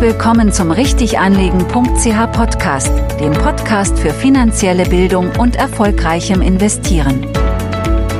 [0.00, 2.90] Willkommen zum Richtiganlegen.ch Podcast,
[3.20, 7.26] dem Podcast für finanzielle Bildung und erfolgreichem Investieren.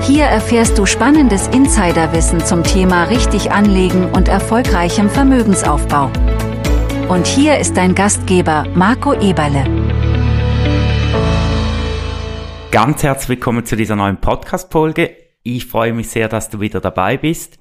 [0.02, 6.10] Hier erfährst du spannendes Insiderwissen zum Thema richtig anlegen und erfolgreichem Vermögensaufbau.
[7.08, 9.64] Und hier ist dein Gastgeber Marco Eberle.
[12.70, 15.16] Ganz herzlich willkommen zu dieser neuen Podcast-Folge.
[15.44, 17.58] Ich freue mich sehr, dass du wieder dabei bist.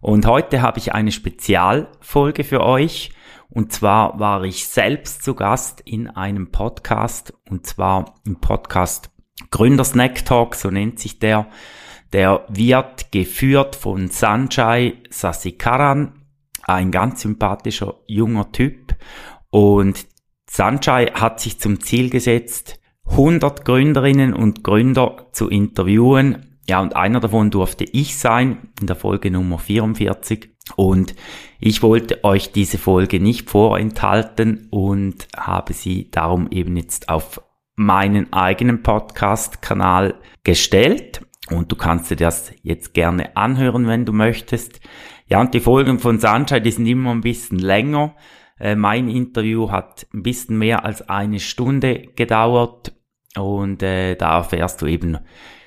[0.00, 3.12] Und heute habe ich eine Spezialfolge für euch.
[3.50, 7.34] Und zwar war ich selbst zu Gast in einem Podcast.
[7.48, 9.10] Und zwar im Podcast
[9.50, 11.48] Gründersnack Talk, so nennt sich der.
[12.12, 16.24] Der wird geführt von Sanjay Sasikaran,
[16.64, 18.96] ein ganz sympathischer junger Typ.
[19.50, 20.06] Und
[20.48, 27.18] Sanjay hat sich zum Ziel gesetzt, 100 Gründerinnen und Gründer zu interviewen ja, und einer
[27.18, 30.49] davon durfte ich sein, in der Folge Nummer 44.
[30.76, 31.14] Und
[31.58, 37.42] ich wollte euch diese Folge nicht vorenthalten und habe sie darum eben jetzt auf
[37.74, 41.26] meinen eigenen Podcast-Kanal gestellt.
[41.50, 44.80] Und du kannst dir das jetzt gerne anhören, wenn du möchtest.
[45.26, 48.14] Ja, und die Folgen von Sunshine, die sind immer ein bisschen länger.
[48.58, 52.92] Äh, mein Interview hat ein bisschen mehr als eine Stunde gedauert.
[53.36, 55.18] Und äh, da erfährst du eben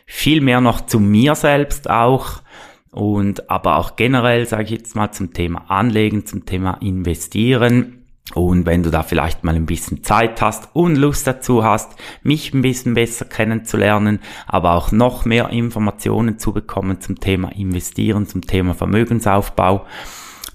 [0.05, 2.41] viel mehr noch zu mir selbst auch
[2.93, 7.99] und aber auch generell, sage ich jetzt mal, zum Thema Anlegen, zum Thema Investieren.
[8.33, 12.53] Und wenn du da vielleicht mal ein bisschen Zeit hast und Lust dazu hast, mich
[12.53, 18.41] ein bisschen besser kennenzulernen, aber auch noch mehr Informationen zu bekommen zum Thema Investieren, zum
[18.41, 19.85] Thema Vermögensaufbau,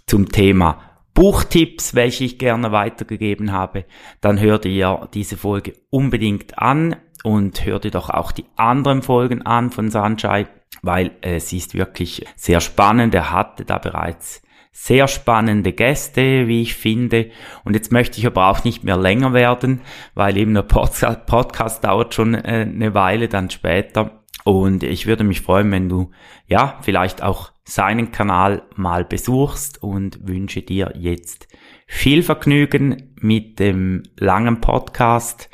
[0.07, 0.81] zum Thema
[1.13, 3.85] Buchtipps, welche ich gerne weitergegeben habe,
[4.21, 9.43] dann hör dir diese Folge unbedingt an und hör dir doch auch die anderen Folgen
[9.43, 10.47] an von Sanjay,
[10.83, 13.15] weil äh, sie ist wirklich sehr spannend.
[13.15, 17.31] Er hatte da bereits sehr spannende Gäste, wie ich finde.
[17.65, 19.81] Und jetzt möchte ich aber auch nicht mehr länger werden,
[20.15, 24.25] weil eben der Podcast, Podcast dauert schon äh, eine Weile dann später.
[24.45, 26.11] Und ich würde mich freuen, wenn du
[26.47, 31.49] ja vielleicht auch seinen Kanal mal besuchst und wünsche dir jetzt
[31.87, 35.51] viel Vergnügen mit dem langen Podcast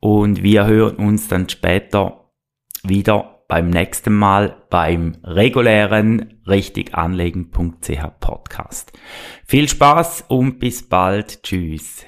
[0.00, 2.30] und wir hören uns dann später
[2.82, 8.92] wieder beim nächsten Mal beim regulären richtiganlegen.ch Podcast.
[9.44, 11.42] Viel Spaß und bis bald.
[11.42, 12.06] Tschüss.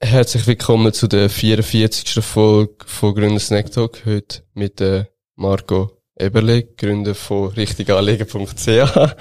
[0.00, 2.24] Herzlich willkommen zu der 44.
[2.24, 4.04] Folge von Gründer Snack Talk.
[4.06, 5.04] Heute mit äh,
[5.36, 9.14] Marco Eberle, Gründer von richtiganlegen.ch.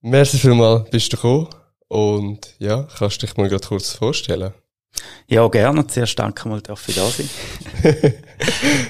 [0.00, 1.48] Merci vielmals, bist du gekommen.
[1.88, 4.54] Und ja, kannst dich mal gerade kurz vorstellen?
[5.26, 5.86] Ja, gerne.
[5.86, 7.28] Zuerst danke mal, dass ich da sein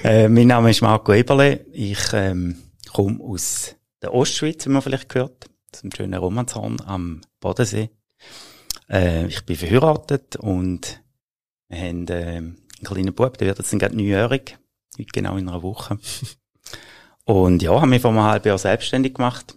[0.05, 1.65] äh, Mein Name ist Marco Eberle.
[1.73, 2.57] Ich ähm,
[2.93, 5.49] komme aus der Ostschweiz, wie man vielleicht gehört.
[5.73, 7.91] Zum schönen Romanshorn am Bodensee.
[8.89, 11.01] Äh, ich bin verheiratet und
[11.69, 14.59] wir haben äh, einen kleinen Bub, der wird jetzt gerade neunjährig.
[14.99, 15.99] Heute genau in einer Woche.
[17.25, 19.57] Und ja, haben mich vor einem halben Jahr selbstständig gemacht.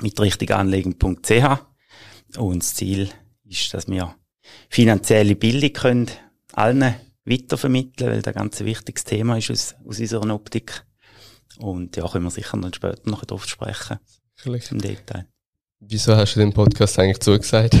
[0.00, 2.38] Mit richtiganlegen.ch.
[2.38, 3.10] Und das Ziel
[3.44, 4.14] ist, dass wir
[4.68, 6.10] finanzielle Bildung können
[6.52, 6.94] allen
[7.24, 10.84] weitervermitteln, weil das ein ganz wichtiges Thema ist aus, aus unserer Optik.
[11.58, 13.98] Und ja, können wir sicher dann später noch drauf sprechen.
[14.34, 14.72] Vielleicht.
[14.72, 15.26] Im Detail.
[15.80, 17.76] Wieso hast du den Podcast eigentlich zugesagt?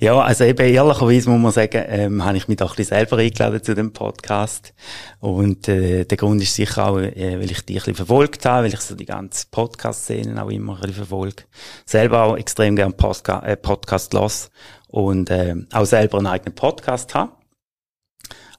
[0.00, 3.18] ja, also eben ehrlicherweise muss man sagen, ähm, habe ich mich doch ein bisschen selber
[3.18, 4.72] eingeladen zu dem Podcast.
[5.20, 8.64] Und äh, der Grund ist sicher auch, äh, weil ich dich ein bisschen verfolgt habe,
[8.64, 11.44] weil ich so die ganzen Podcast-Szenen auch immer ein bisschen verfolge.
[11.84, 14.50] Selber auch extrem gerne Postka äh, Podcast los
[14.94, 17.32] und äh, auch selber einen eigenen Podcast habe.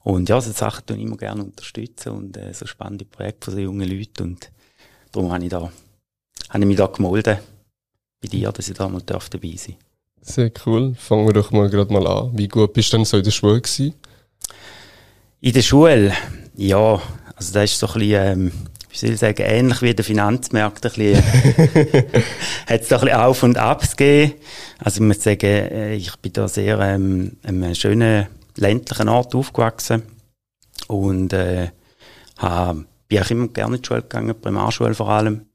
[0.02, 3.54] Und ja, so Sachen tun ich immer gerne unterstützen und äh, so spannende Projekte von
[3.54, 4.52] so jungen Leuten und
[5.12, 5.62] darum habe ich da,
[6.50, 7.38] habe ich mich da gemolden
[8.20, 9.78] bei dir, dass ich da mal dabei sein darf.
[10.20, 10.94] Sehr cool.
[10.94, 12.36] Fangen wir doch mal gerade mal an.
[12.36, 13.94] Wie gut bist du denn so in der Schule gewesen?
[15.40, 16.12] In der Schule?
[16.54, 17.00] Ja,
[17.34, 18.52] also da ist so ein bisschen, ähm,
[19.02, 21.22] ich sagen, ähnlich wie der Finanzmarkt ein bisschen,
[22.66, 24.34] hat es da ein bisschen Auf und Abs gegeben.
[24.78, 28.26] Also ich muss sagen, äh, ich bin da sehr ähm, einem schönen
[28.56, 30.02] ländlichen Ort aufgewachsen
[30.88, 31.70] und äh,
[32.38, 32.76] hab,
[33.08, 35.46] bin auch immer gerne in die Schule gegangen, Primarschule vor allem.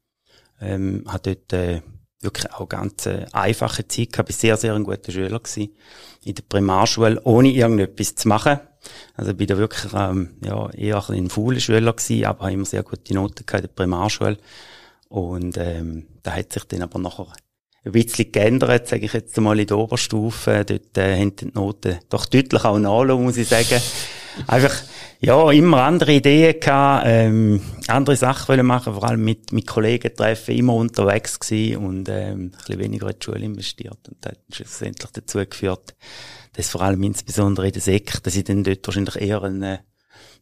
[0.60, 1.80] Ähm, hat dort äh,
[2.22, 5.74] wirklich auch ganz äh, einfache Zeit gehabt, bin sehr, sehr ein guter Schüler gewesen.
[6.24, 8.60] In der Primarschule, ohne irgendetwas zu machen.
[9.14, 12.82] Also bin da wirklich ähm, ja, eher ein, fauler Schüler gewesen, aber habe immer sehr
[12.82, 14.38] gute Noten gehabt in der Primarschule.
[15.08, 17.26] Und ähm, da hat sich dann aber nachher
[17.84, 20.64] ein bisschen geändert, sage ich jetzt mal in der Oberstufe.
[20.64, 23.80] Dort äh, haben die Noten doch deutlich auch nachgelassen, muss ich sagen.
[24.46, 24.74] Einfach,
[25.24, 30.12] Ja, immer andere Ideen gehabt, ähm, andere Sachen wollen machen, vor allem mit, mit Kollegen
[30.16, 34.08] treffen, immer unterwegs gewesen und, ähm, ein bisschen weniger in die Schule investiert.
[34.08, 35.94] Und das hat schlussendlich dazu geführt,
[36.54, 39.78] dass vor allem insbesondere in der Sek, dass ich dann dort wahrscheinlich eher ein, äh,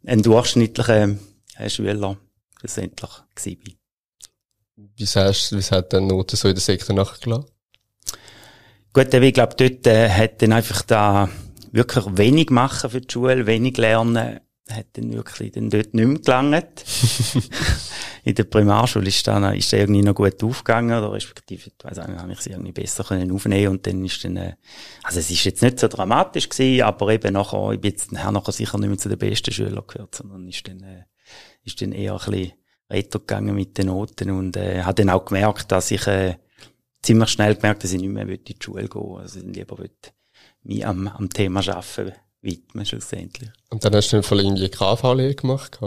[0.06, 1.14] ein durchschnittlicher
[1.58, 2.16] äh, Schüler
[2.58, 3.74] schlussendlich gewesen bin.
[4.96, 7.50] Wie sagst du, wie hat der Noten so in der Sektor nachgelassen?
[8.94, 11.28] Gut, ich glaube, dort äh, hat dann einfach da
[11.70, 14.40] wirklich wenig machen für die Schule, wenig lernen,
[14.74, 16.84] hat dann wirklich dann dort nicht mehr gelangt.
[18.24, 21.96] in der Primarschule ist dann, ist dann irgendwie noch gut aufgegangen, oder respektive, ich weiss
[21.96, 24.54] nicht, habe ich sie irgendwie besser können aufnehmen und dann ist dann, äh,
[25.02, 28.52] also es ist jetzt nicht so dramatisch gewesen, aber eben nachher, ich bin jetzt nachher
[28.52, 31.04] sicher nicht mehr zu den besten Schülern gehört, sondern ist dann, äh,
[31.64, 32.52] ist dann eher ein bisschen
[32.90, 36.36] retro gegangen mit den Noten und, äh, habe dann auch gemerkt, dass ich, äh,
[37.02, 39.78] ziemlich schnell gemerkt, dass ich nicht mehr in die Schule gehen will, also lieber
[40.62, 43.50] mich am, am Thema arbeiten widmen schlussendlich.
[43.70, 45.78] Und dann hast du voll irgendwie KV-Lehre gemacht?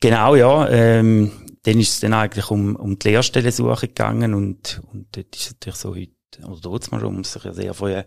[0.00, 0.68] Genau, ja.
[0.68, 1.32] Ähm,
[1.62, 5.52] dann ist es dann eigentlich um, um die Lehrstellensuche gegangen und, und dort ist es
[5.52, 6.12] natürlich so heute,
[6.46, 8.02] oder dort mal schon, muss sich ja sehr früh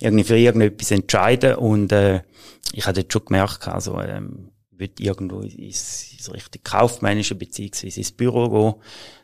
[0.00, 2.22] irgendwie für irgendetwas entscheiden und äh,
[2.72, 8.00] ich habe dort schon gemerkt, also ähm, ich will irgendwo ins, ins richtige kaufmännische beziehungsweise
[8.00, 8.74] ins Büro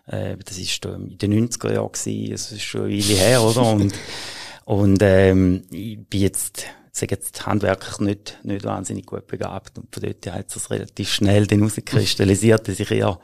[0.06, 0.14] gehen.
[0.14, 3.42] Äh, das ist da in den 90er Jahren gewesen, das ist schon eine Weile her,
[3.42, 3.72] oder?
[3.72, 3.94] Und,
[4.64, 9.78] und ähm, ich bin jetzt sage jetzt handwerklich nicht, nicht wahnsinnig gut begabt.
[9.78, 13.19] Und von dort hat es relativ schnell dann rauskristallisiert, dass ich eher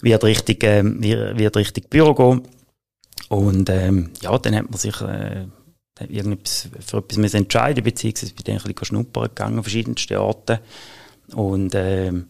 [0.00, 2.42] wird richtig, ähm, wird richtig Büro gehen.
[3.28, 5.46] Und, ähm, ja, dann hat man sich, äh,
[6.08, 10.60] irgendetwas, für etwas müssen entscheiden, beziehungsweise bin ich ein bisschen schnuppern gegangen, verschiedenste Orte.
[11.34, 12.26] Und, ähm,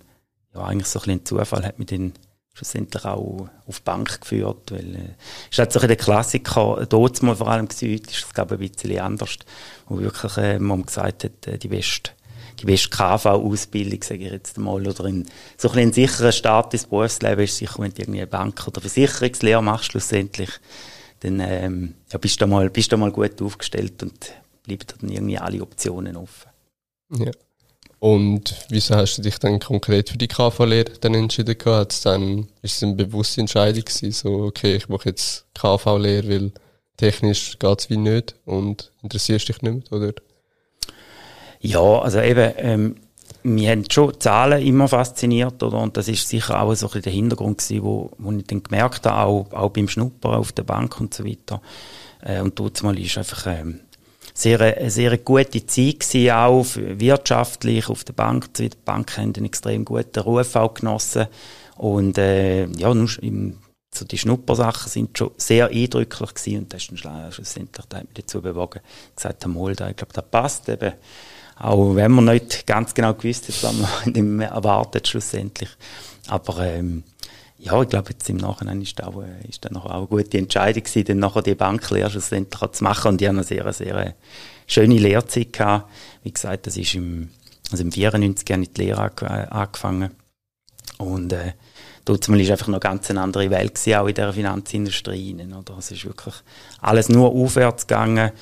[0.55, 2.13] ja, eigentlich so ein bisschen ein Zufall hat mich dann
[2.61, 5.15] schlussendlich auch auf die Bank geführt, weil, äh,
[5.51, 8.71] ist halt ein der Klassiker, dort mal vor allem gewesen, heute ist es, glaube ich,
[8.71, 9.39] ein bisschen anders,
[9.89, 12.11] wo wirklich, äh, man gesagt hat, äh, die beste,
[12.61, 15.27] die beste KV-Ausbildung, sage ich jetzt mal, oder in,
[15.57, 19.63] so ein, sicherer Start ins Berufsleben ist sicher, wenn du irgendwie eine Bank- oder Versicherungslehre
[19.63, 20.51] machst, schlussendlich,
[21.21, 24.35] dann, ähm, ja, bist du mal, bist du mal gut aufgestellt und
[24.65, 26.51] bleiben dann irgendwie alle Optionen offen.
[27.17, 27.31] Ja.
[28.01, 31.81] Und wieso hast du dich dann konkret für die KV-Lehre entschieden gehabt?
[31.81, 36.53] Hat's dann, ist es eine bewusste Entscheidung gewesen, so, okay, ich mache jetzt KV-Lehre, weil
[36.97, 40.13] technisch geht's wie nicht und interessierst dich nicht oder?
[41.61, 42.97] Ja, also eben, ähm,
[43.43, 45.79] mir haben schon Zahlen immer fasziniert, oder?
[45.79, 48.63] Und das ist sicher auch so ein bisschen der Hintergrund gewesen, wo, wo ich dann
[48.63, 51.61] gemerkt habe, auch, auch beim Schnuppern auf der Bank und so weiter.
[52.23, 53.81] Äh, und dort mal ist einfach, ähm,
[54.41, 58.55] sehr, eine sehr gute Zeit gewesen, auch wirtschaftlich auf der Bank.
[58.55, 61.27] Die Bank haben einen extrem guten Ruf auch genossen.
[61.77, 63.59] Und äh, ja, im,
[63.95, 68.05] so die Schnuppersachen sind schon sehr eindrücklich gewesen und das ist dann schlussendlich da hat
[68.05, 68.81] mich dazu bewogen,
[69.15, 70.93] gesagt, mal, da, ich glaube, das passt eben.
[71.57, 75.69] Auch wenn man nicht ganz genau gewusst hat, was man erwartet schlussendlich.
[76.29, 77.03] Aber ähm,
[77.61, 80.83] ja, ich glaube, jetzt im Nachhinein ist auch, äh, ist noch auch eine gute Entscheidung
[80.83, 83.09] gewesen, dann nachher die Banklehre schlussendlich zu machen.
[83.09, 84.15] Und die haben eine sehr, sehr
[84.67, 85.91] schöne Lehrzeit gehabt.
[86.23, 87.31] Wie gesagt, das ist im,
[87.71, 89.11] also im 94 habe ich die Lehre
[89.53, 90.11] angefangen.
[90.99, 91.53] Und, äh,
[92.05, 95.35] dort ist einfach noch ganz eine andere Welt gewesen, auch in der Finanzindustrie.
[95.35, 95.79] Oder?
[95.79, 96.35] Es ist wirklich
[96.81, 98.33] alles nur aufwärts gegangen.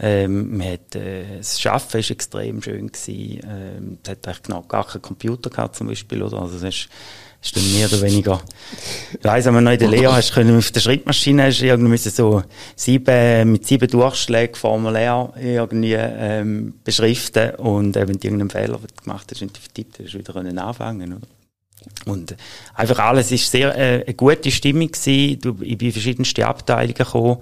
[0.00, 3.40] Ähm, man hat, äh, das Arbeiten ist extrem schön gewesen.
[3.44, 6.40] Ähm, es hat eigentlich genau gar keinen Computer gehabt, zum Beispiel, oder?
[6.40, 6.88] Also, es ist,
[7.40, 8.42] ist dann mehr oder weniger,
[9.16, 11.90] ich weiss, wenn man noch in der Lehre hast, können auf der Schreibmaschine hast irgendwie
[11.90, 12.42] müssen so
[12.74, 19.28] sieben, mit sieben Durchschlägen Formulär irgendwie, ähm, beschriften und äh, wenn du irgendeinen Fehler gemacht
[19.30, 21.26] hast und vertippt hast, wieder können anfangen, oder?
[22.06, 22.36] Und
[22.74, 25.40] einfach alles ist sehr, äh, eine gute Stimmung gewesen.
[25.40, 27.38] Du, ich bin in verschiedenste Abteilungen gekommen.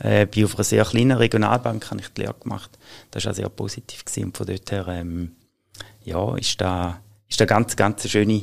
[0.00, 2.70] Äh, bin auf einer sehr kleinen Regionalbank, habe ich die Lehre gemacht.
[3.10, 4.24] Das war auch sehr positiv gewesen.
[4.24, 5.32] Und von dort her, ähm,
[6.04, 8.42] ja, ist da, ist da ganz, ganz eine schöne,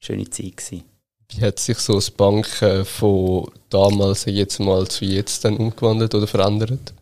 [0.00, 0.84] schöne Zeit gewesen.
[1.28, 6.26] Wie hat sich so das Banken von damals jetzt mal zu jetzt dann umgewandelt oder
[6.26, 6.94] verändert?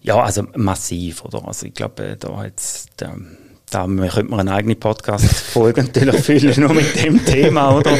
[0.00, 1.46] Ja, also massiv, oder?
[1.46, 3.16] Also ich glaube, da hat's, da,
[3.70, 7.98] da könnte man eine eigene Podcast-Folge natürlich füllen, nur mit dem Thema, oder?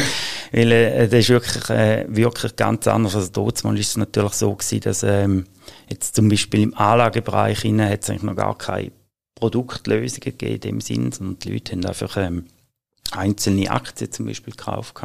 [0.53, 3.15] Weil äh, das ist wirklich, äh, wirklich ganz anders.
[3.15, 5.45] Also dort ist es natürlich so gewesen, dass ähm,
[5.89, 8.91] jetzt zum Beispiel im Anlagebereich hat es eigentlich noch gar keine
[9.35, 12.45] Produktlösungen gegeben in dem Sinn, sondern die Leute haben einfach ähm,
[13.11, 14.95] einzelne Aktien zum Beispiel gekauft.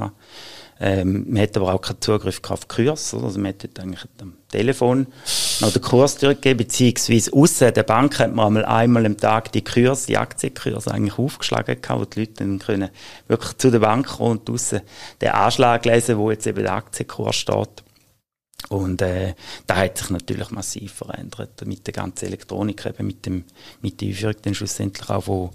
[0.80, 5.06] Ähm, man hat aber auch keinen Zugriff auf Kurs, also man hat eigentlich am Telefon
[5.60, 9.62] noch den Kurs durchgegeben, beziehungsweise aussen der Bank hat man einmal, einmal am Tag die
[9.62, 12.90] Kurs, die Aktienkurs eigentlich aufgeschlagen gehabt, wo die Leute dann können
[13.28, 14.80] wirklich zu der Bank kommen und aussen
[15.20, 17.84] den Anschlag lesen, wo jetzt eben der Aktienkurs steht.
[18.68, 19.34] Und äh,
[19.66, 23.44] da hat sich natürlich massiv verändert mit der ganzen Elektronik, eben mit dem
[23.80, 25.50] mit der Einführung dann schlussendlich auch von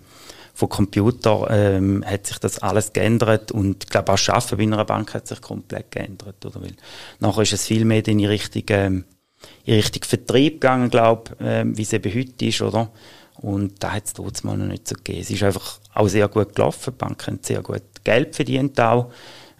[0.57, 4.63] von Computer ähm, hat sich das alles geändert und ich glaube auch das Arbeiten bei
[4.63, 6.63] einer Bank hat sich komplett geändert, oder?
[6.63, 6.73] Weil
[7.19, 9.03] nachher ist es viel mehr in die Richtung, ähm,
[9.65, 12.89] in Richtung Vertrieb gegangen, glaube ähm, wie es eben heute ist, oder?
[13.35, 15.19] Und da hat es dort mal noch nicht so gegeben.
[15.21, 19.11] Es ist einfach auch sehr gut gelaufen, die Bank hat sehr gut Geld verdient auch.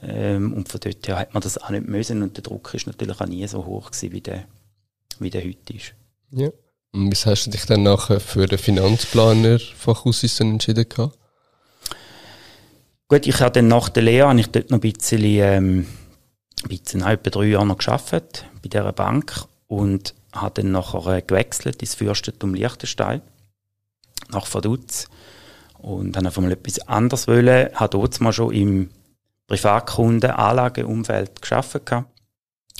[0.01, 2.87] Ähm, und von dort her hat man das auch nicht müssen und der Druck ist
[2.87, 4.45] natürlich auch nie so hoch gewesen, wie der,
[5.19, 5.93] wie der heute ist.
[6.31, 6.49] Ja.
[6.93, 11.17] Und was hast du dich dann nachher für den Finanzplaner Fachausweisung entschieden gehabt?
[13.09, 15.87] Gut, ich habe dann nach der Lehre habe ich dort noch ein bisschen, ähm,
[16.63, 21.21] ein bisschen etwa drei Jahre noch gearbeitet bei dieser Bank und habe dann nachher äh,
[21.21, 23.21] gewechselt ins Fürstentum Liechtenstein
[24.29, 25.07] nach Vaduz
[25.77, 27.69] und dann einfach mal etwas anderes wollen.
[27.75, 28.89] Habe dort mal schon im
[29.47, 32.05] Privatkunden-Anlageumfeld gearbeitet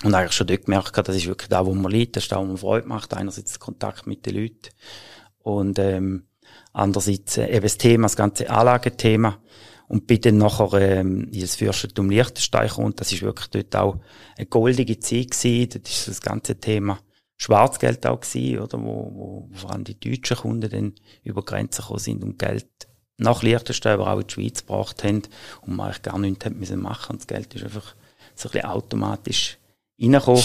[0.04, 2.40] und eigentlich schon dort gemerkt, das ist wirklich da, wo man liegt, das ist da,
[2.40, 3.14] wo man Freude macht.
[3.14, 4.70] Einerseits Kontakt mit den Leuten
[5.40, 6.28] und ähm,
[6.74, 9.40] andererseits äh, eben das Thema, das ganze Anlagethema.
[9.90, 12.94] Und bin dann nachher ähm, in das Fürstentum Liechtenstein gekommen.
[12.98, 14.02] Das ist wirklich dort auch
[14.38, 15.70] eine goldige Zeit gewesen.
[15.70, 17.00] Dort ist das ganze Thema
[17.38, 22.00] Schwarzgeld auch gewesen, oder, wo, wo vor allem die deutschen Kunden dann über Grenzen gekommen
[22.00, 22.68] sind und Geld
[23.18, 25.22] nach Liechtenstein aber auch in die Schweiz gebracht haben
[25.62, 27.96] und man eigentlich gar nichts müssen machen und das Geld ist einfach
[28.36, 29.58] so ein bisschen automatisch
[30.00, 30.44] reingekommen.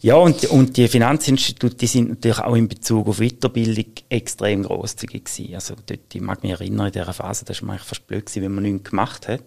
[0.00, 5.26] Ja, und, und die Finanzinstitute die sind natürlich auch in Bezug auf Weiterbildung extrem grosszügig
[5.26, 5.54] gewesen.
[5.54, 8.42] Also dort, ich mag mich erinnern, in dieser Phase, da war eigentlich fast blöd gewesen,
[8.42, 9.44] wenn man nichts gemacht hat.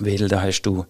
[0.00, 0.84] Weil da hast du,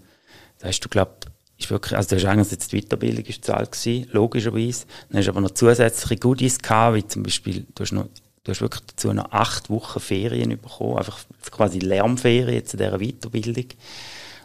[0.58, 1.26] da hast du, glaub,
[1.58, 4.86] ist wirklich, also da hast einerseits die Weiterbildung ist zahlt gewesen, logischerweise.
[5.10, 8.08] Dann hast du aber noch zusätzliche Goodies gehabt, wie zum Beispiel, du hast noch
[8.44, 13.66] du hast wirklich dazu noch acht Wochen Ferien bekommen, einfach quasi Lärmferien zu dieser Weiterbildung.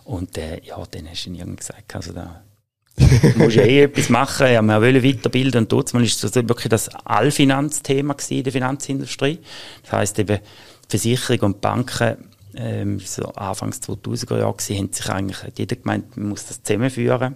[0.03, 2.43] Und äh, ja, dann hast du irgendwie gesagt, also da
[3.36, 4.48] musst du eh etwas machen.
[4.48, 9.39] Ja, wir wollen weiterbilden und dort ist das wirklich das Allfinanzthema in der Finanzindustrie.
[9.84, 10.39] Das heisst eben,
[10.89, 12.18] Versicherung und Banken,
[12.56, 17.36] ähm, so Anfangs 2000er Jahre haben sich eigentlich, jeder gemeint, man muss das zusammenführen.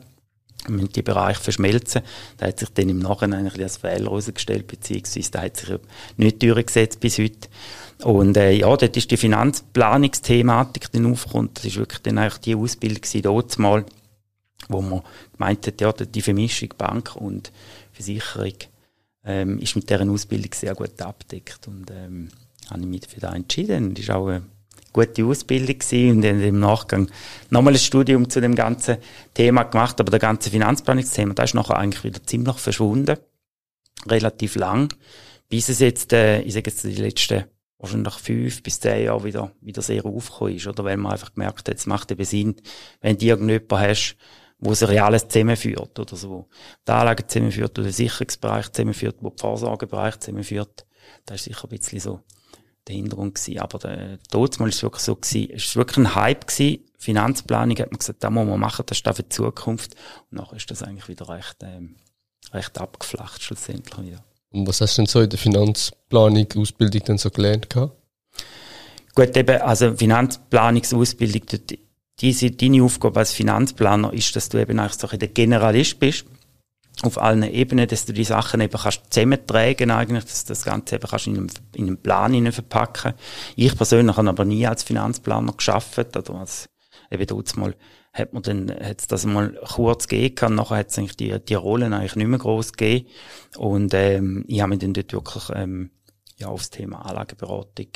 [0.66, 2.02] Wir müssen die Bereiche verschmelzen.
[2.38, 5.70] Da hat sich dann im Nachhinein eigentlich als Fehler herausgestellt, beziehungsweise da hat sich
[6.18, 7.50] nicht durchgesetzt bis heute.
[8.04, 11.50] Und äh, ja, dort ist die Finanzplanungsthematik dann aufgekommen.
[11.54, 13.86] Das ist wirklich dann eigentlich die Ausbildung gewesen, dort mal,
[14.70, 15.02] wo man
[15.34, 17.52] gemeint hat, ja, die Vermischung Bank und
[17.92, 18.54] Versicherung
[19.26, 21.68] ähm, ist mit deren Ausbildung sehr gut abdeckt.
[21.68, 22.30] Und ähm,
[22.70, 23.90] habe ich mich für das entschieden.
[23.90, 24.44] Und ist auch eine
[24.94, 27.10] gute Ausbildung gewesen und dann im Nachgang
[27.50, 28.98] nochmal ein Studium zu dem ganzen
[29.34, 33.18] Thema gemacht, aber der ganze Finanzplanungsthema, da ist nachher eigentlich wieder ziemlich verschwunden.
[34.08, 34.94] Relativ lang.
[35.48, 37.46] Bis es jetzt, äh, ich sage jetzt die letzten
[37.78, 40.84] wahrscheinlich fünf bis zehn Jahre wieder, wieder sehr aufgekommen ist, oder?
[40.84, 42.56] Weil man einfach gemerkt hat, es macht eben Sinn,
[43.02, 44.18] wenn du irgendjemanden hast,
[44.62, 46.48] wo sich alles zusammenführt, oder so.
[46.88, 50.86] Die Anlage zusammenführt, oder den Sicherungsbereich zusammenführt, wo der Vorsorgebereich zusammenführt.
[51.26, 52.20] Das ist sicher ein bisschen so
[52.88, 53.60] der Hintergrund gewesen.
[53.60, 56.86] Aber der, dort mal ist es wirklich so gewesen, es ist wirklich ein Hype gewesen.
[56.98, 59.96] Finanzplanung hat man gesagt, da muss man machen, das ist da für die Zukunft.
[60.30, 61.96] Und nachher ist das eigentlich wieder recht, ähm,
[62.54, 64.24] recht abgeflacht schlussendlich wieder.
[64.52, 67.96] Und was hast du denn so in der Finanzplanung, Ausbildung dann so gelernt gehabt?
[69.16, 71.42] Gut, eben, also Finanzplanungsausbildung,
[72.20, 76.26] diese, deine Aufgabe als Finanzplaner ist, dass du eben eigentlich so ein Generalist bist
[77.04, 80.96] auf allen Ebenen, dass du die Sachen eben kannst zusammentragen eigentlich, dass du das Ganze
[80.96, 83.14] eben kannst in einen, in einen Plan hinein verpacken.
[83.56, 86.70] Ich persönlich habe aber nie als Finanzplaner geschafft, oder als,
[87.10, 87.76] eben dort mal,
[88.14, 91.54] hat man dann, hat's das mal kurz gegeben kann, nachher hat es eigentlich die, die
[91.56, 93.08] Rollen eigentlich nicht mehr groß gegeben.
[93.58, 95.92] Und, ähm, ich habe mich dann dort wirklich, ähm,
[96.38, 97.88] ja, aufs Thema Anlageberatung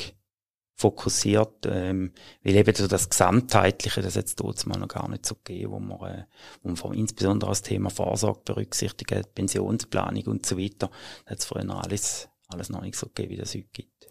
[0.76, 2.12] fokussiert, ähm,
[2.44, 5.78] weil eben so das Gesamtheitliche, das jetzt dort mal noch gar nicht so gegeben, wo
[5.80, 6.24] man, äh,
[6.62, 10.90] wo man insbesondere das Thema Vorsorge berücksichtigen, Pensionsplanung und so weiter,
[11.24, 14.08] da hat es vorhin alles, alles noch nicht so gegeben, wie das heute gibt.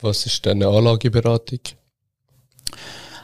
[0.00, 1.60] Was ist denn eine Anlageberatung?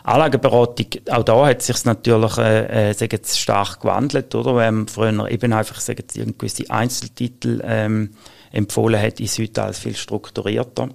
[0.02, 4.56] Anlageberatung, auch da hat sich natürlich äh, äh, sagen jetzt, stark gewandelt, oder?
[4.56, 8.16] Wenn man früher eben einfach sagen jetzt, irgendwelche Einzeltitel ähm,
[8.50, 10.90] empfohlen hat, ist heute alles viel strukturierter.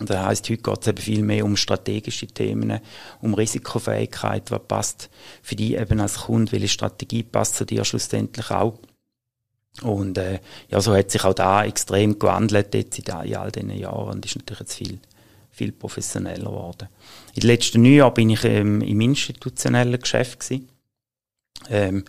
[0.00, 2.80] Das heißt, heute geht es eben viel mehr um strategische Themen,
[3.20, 5.10] um Risikofähigkeit, was passt
[5.42, 8.78] für dich eben als Kunde, welche Strategie passt zu dir schlussendlich auch.
[9.82, 10.40] Und äh,
[10.70, 14.36] ja, so hat sich auch da extrem gewandelt jetzt in, all diesen Jahren und ist
[14.36, 14.98] natürlich jetzt viel,
[15.50, 16.88] viel professioneller geworden.
[17.34, 20.44] In den letzten neun Jahren bin ich ähm, im institutionellen Geschäft.
[21.68, 22.04] Ähm,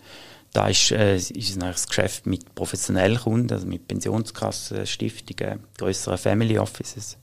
[0.52, 6.58] da ist, äh, ist das Geschäft mit professionellen Kunden, also mit Pensionskassen, Stiftungen, größeren Family
[6.58, 7.19] Offices.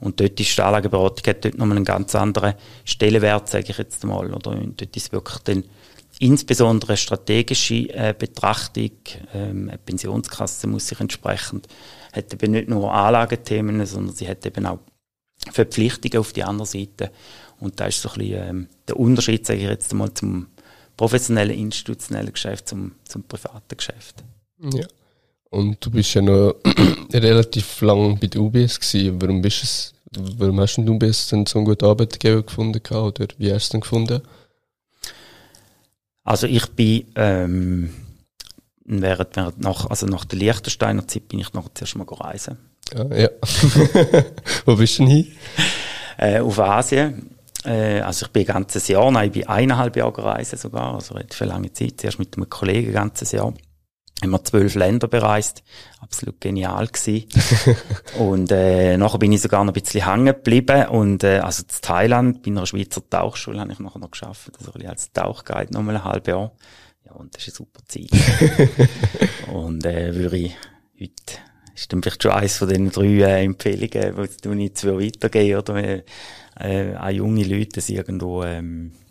[0.00, 4.04] Und dort ist die Anlageberatung hat dort nochmal einen ganz anderen Stellenwert, sage ich jetzt
[4.04, 4.32] mal.
[4.32, 5.64] Oder und dort ist wirklich dann
[6.20, 8.90] insbesondere strategische äh, Betrachtung,
[9.34, 11.68] ähm, eine Pensionskasse muss sich entsprechend,
[12.12, 14.80] hat eben nicht nur Anlagethemen, sondern sie hat eben auch
[15.52, 17.10] Verpflichtungen auf die andere Seite.
[17.60, 20.48] Und da ist so ein bisschen ähm, der Unterschied, sage ich jetzt mal, zum
[20.96, 24.24] professionellen, institutionellen Geschäft, zum, zum privaten Geschäft.
[24.60, 24.86] Ja.
[25.50, 26.56] Und du bist ja noch
[27.12, 29.20] relativ lang bei der UBS gewesen.
[29.20, 29.94] Warum bist es,
[30.38, 33.80] warum hast du UBS denn so einen guten Arbeitgeber gefunden oder wie hast du ihn
[33.80, 34.22] gefunden?
[36.24, 37.94] Also ich bin, ähm,
[38.84, 42.58] während, während nach, also nach der Liechtensteiner Zeit bin ich noch zuerst mal reisen.
[42.94, 43.28] Ja, ja.
[44.66, 45.32] Wo bist du denn hin?
[46.20, 47.30] Äh, auf Asien.
[47.64, 51.14] Äh, also ich bin ein ganzes Jahr, nein, ich bin eineinhalb Jahre gereist sogar, also
[51.30, 52.00] für lange Zeit.
[52.00, 53.54] Zuerst mit einem Kollegen ein ganzes Jahr.
[54.22, 55.62] Haben wir zwölf Länder bereist.
[56.00, 57.28] Absolut genial gewesen.
[58.18, 60.88] und äh, nachher bin ich sogar noch ein bisschen hängen geblieben.
[60.88, 64.50] Und äh, also in Thailand, bei einer Schweizer Tauchschule, habe ich nachher noch geschafft.
[64.58, 66.52] Also ein bisschen als Tauchguide nochmal ein halbes Jahr.
[67.06, 68.88] Ja, und das ist eine super Zeit.
[69.52, 70.56] und äh, würde ich
[71.00, 71.12] heute
[71.74, 75.76] ist dann vielleicht schon eines von den drei äh, Empfehlungen, die ich jetzt weitergeben oder
[75.76, 76.02] äh,
[76.58, 79.07] äh, auch junge Leute, dass irgendwo ähm, äh,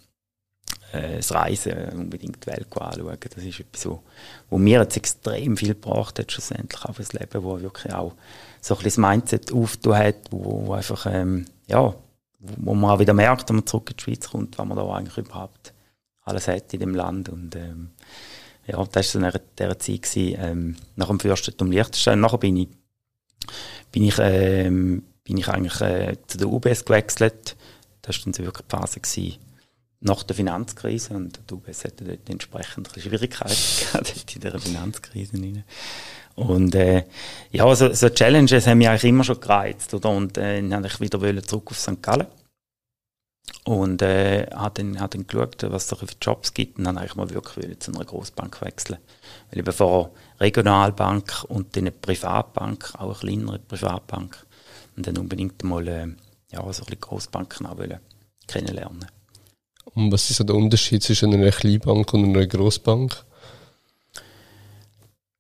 [1.01, 3.17] das Reisen unbedingt die Welt anschauen.
[3.35, 3.89] Das ist etwas,
[4.49, 8.13] wo mir jetzt extrem viel gebracht hat, schlussendlich auch fürs Leben, wo wirklich auch
[8.61, 11.93] so ein bisschen das Mindset aufgetan hat, wo, wo einfach, ähm, ja,
[12.39, 14.87] wo man auch wieder merkt, wenn man zurück in die Schweiz kommt, was man da
[14.93, 15.73] eigentlich überhaupt
[16.21, 17.91] alles hat in dem Land und ähm,
[18.67, 22.19] ja, das war so in dieser Zeit, gewesen, ähm, nach dem Fürstentum Liechtenstein.
[22.19, 22.67] Nachher bin ich,
[23.93, 27.55] bin ich, ähm, bin ich eigentlich äh, zu der UBS gewechselt.
[28.01, 29.39] Das war dann so wirklich die Phase gewesen,
[29.99, 33.55] nach der Finanzkrise und die UBS hatte dort entsprechend Schwierigkeiten
[33.91, 35.33] gehabt in dieser Finanzkrise.
[35.33, 35.63] Rein.
[36.35, 37.05] Und äh,
[37.51, 39.93] ja, so, so Challenges haben mich eigentlich immer schon gereizt.
[39.93, 40.09] Oder?
[40.11, 42.01] Und äh, dann ich wieder zurück auf St.
[42.01, 42.27] Gallen.
[43.63, 47.15] Und äh, hat dann, hat dann geschaut, was es für Jobs gibt und dann eigentlich
[47.15, 48.99] mal wirklich zu einer Großbank wechseln.
[49.49, 54.45] Weil ich bevor Regionalbank und dann eine Privatbank, auch eine kleinere Privatbank,
[54.95, 56.07] und dann unbedingt mal äh,
[56.51, 57.99] ja, so ein bisschen Großbanken auch wollen
[58.47, 59.07] kennenlernen.
[59.97, 63.25] Und was ist so der Unterschied zwischen einer Kleinbank und einer Großbank?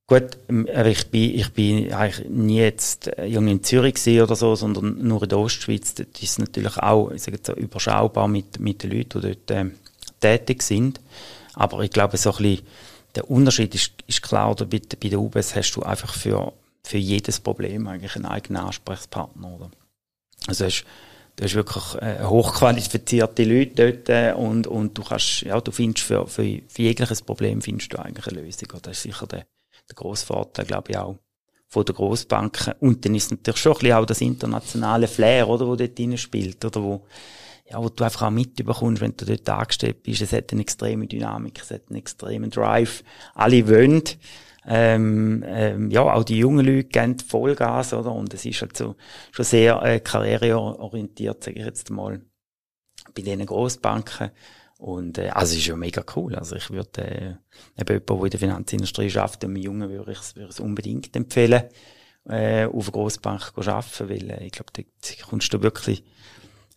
[0.07, 4.55] Gut, ähm, ich bin, ich bin eigentlich nie jetzt äh, irgendwie in Zürich oder so,
[4.55, 5.93] sondern nur in der Ostschweiz.
[5.93, 9.65] Das ist natürlich auch, ich sage jetzt, überschaubar mit, mit den Leuten, die dort äh,
[10.21, 11.01] tätig sind.
[11.53, 12.65] Aber ich glaube, so ein bisschen,
[13.13, 16.51] der Unterschied ist, ist klar, oder bei, bei der UBS hast du einfach für,
[16.83, 19.69] für jedes Problem eigentlich einen eigenen Ansprechpartner, oder?
[20.47, 20.83] Also hast,
[21.37, 26.05] du hast wirklich äh, hochqualifizierte Leute dort äh, und, und du kannst, ja, du findest
[26.05, 28.67] für, für, für jegliches Problem findest du eigentlich eine Lösung.
[28.81, 29.45] Das ist sicher der,
[29.87, 31.17] der grosse Vorteil, glaube ich, auch
[31.67, 32.73] von der Grossbanken.
[32.79, 36.17] Und dann ist natürlich schon ein bisschen auch das internationale Flair, oder, wo dort drin
[36.17, 37.05] spielt, oder wo,
[37.69, 40.21] ja, wo du einfach auch mitbekommst, wenn du dort angestellt bist.
[40.21, 43.03] Es hat eine extreme Dynamik, es hat einen extremen Drive.
[43.35, 44.03] Alle wollen,
[44.67, 48.11] ähm, ähm, ja, auch die jungen Leute geben Vollgas, oder?
[48.11, 48.95] Und es ist halt so,
[49.31, 52.21] schon sehr, äh, karriereorientiert, sage ich jetzt mal,
[53.15, 54.31] bei diesen Grossbanken.
[54.77, 56.35] Und äh, also ist ja mega cool.
[56.35, 57.35] Also ich würde äh,
[57.79, 61.63] eben jemand, der in der Finanzindustrie arbeitet, einem Jungen würde ich es unbedingt empfehlen,
[62.27, 64.83] äh, auf eine Grossbank zu arbeiten, weil äh, ich glaube, da
[65.29, 66.03] kommst du wirklich,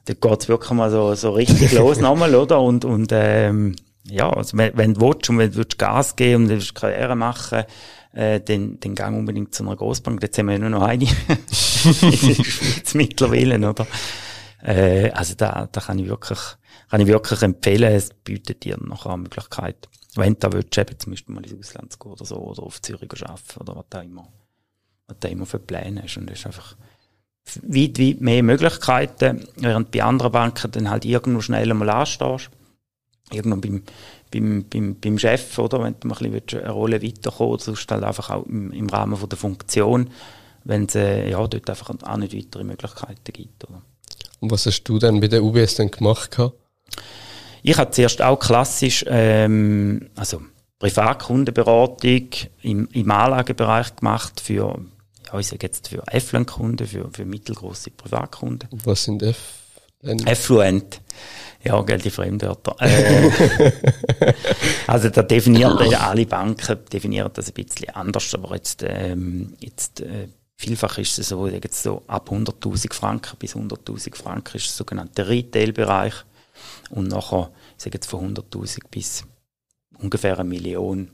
[0.05, 2.61] da geht's wirklich mal so, so richtig los nochmal, oder?
[2.61, 3.75] Und, und ähm,
[4.11, 7.17] ja, also wenn, wenn du willst und wenn du Gas geben und du willst Karriere
[7.17, 7.65] machen,
[8.13, 10.23] äh, dann, dann gang unbedingt zu einer Grossbank.
[10.23, 13.87] Jetzt haben wir ja nur noch eine in der mittlerweile, oder?
[14.63, 16.39] Äh, also da, da kann ich wirklich
[16.91, 17.95] kann ich wirklich empfehlen.
[17.95, 19.89] Es bietet dir noch eine Möglichkeit.
[20.17, 22.83] Wenn du da willst, eben zum Beispiel mal ins Ausland gehen oder so, oder auf
[22.83, 24.29] Zürich arbeiten oder was da immer,
[25.07, 26.17] was da immer für Pläne hast.
[26.17, 26.77] Und das ist einfach
[27.63, 32.51] weit, weit mehr Möglichkeiten, während bei anderen Banken dann halt irgendwo schnell mal anstehst.
[33.33, 33.83] Irgendwo beim,
[34.31, 35.83] beim, beim, beim Chef, oder?
[35.83, 38.89] Wenn du mal ein bisschen eine Rolle weiterkommen willst, sonst halt einfach auch im, im
[38.89, 40.11] Rahmen von der Funktion,
[40.65, 43.83] wenn es, äh, ja, dort einfach auch nicht weitere Möglichkeiten gibt, oder?
[44.41, 46.57] Und was hast du dann bei der UBS dann gemacht gehabt?
[47.63, 50.41] Ich habe zuerst auch klassisch, ähm, also
[50.79, 52.29] Privatkundenberatung
[52.63, 54.81] im, im Anlagebereich gemacht für,
[55.31, 58.69] ja, ich sage jetzt für Affluent-Kunden, für, für mittelgroße Privatkunden.
[58.85, 59.60] Was sind F?
[60.03, 61.01] Affluent.
[61.63, 62.75] Ja, Geld die Fremdwörter.
[62.81, 63.73] Äh,
[64.87, 70.01] also da definiert ja alle Banken definieren das ein bisschen anders, aber jetzt, ähm, jetzt
[70.01, 74.73] äh, vielfach ist es so, jetzt so ab 100.000 Franken bis 100.000 Franken ist der
[74.73, 76.15] sogenannte Retail-Bereich.
[76.89, 79.25] Und nachher, ich sage jetzt von 100.000 bis
[79.99, 81.11] ungefähr eine Million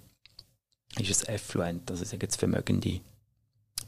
[0.99, 3.01] ist es affluent, also ich sage jetzt vermögende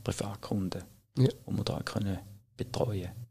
[0.05, 0.83] Privatkunden,
[1.17, 1.29] ja.
[1.29, 2.19] die wir da können
[2.57, 3.28] betreuen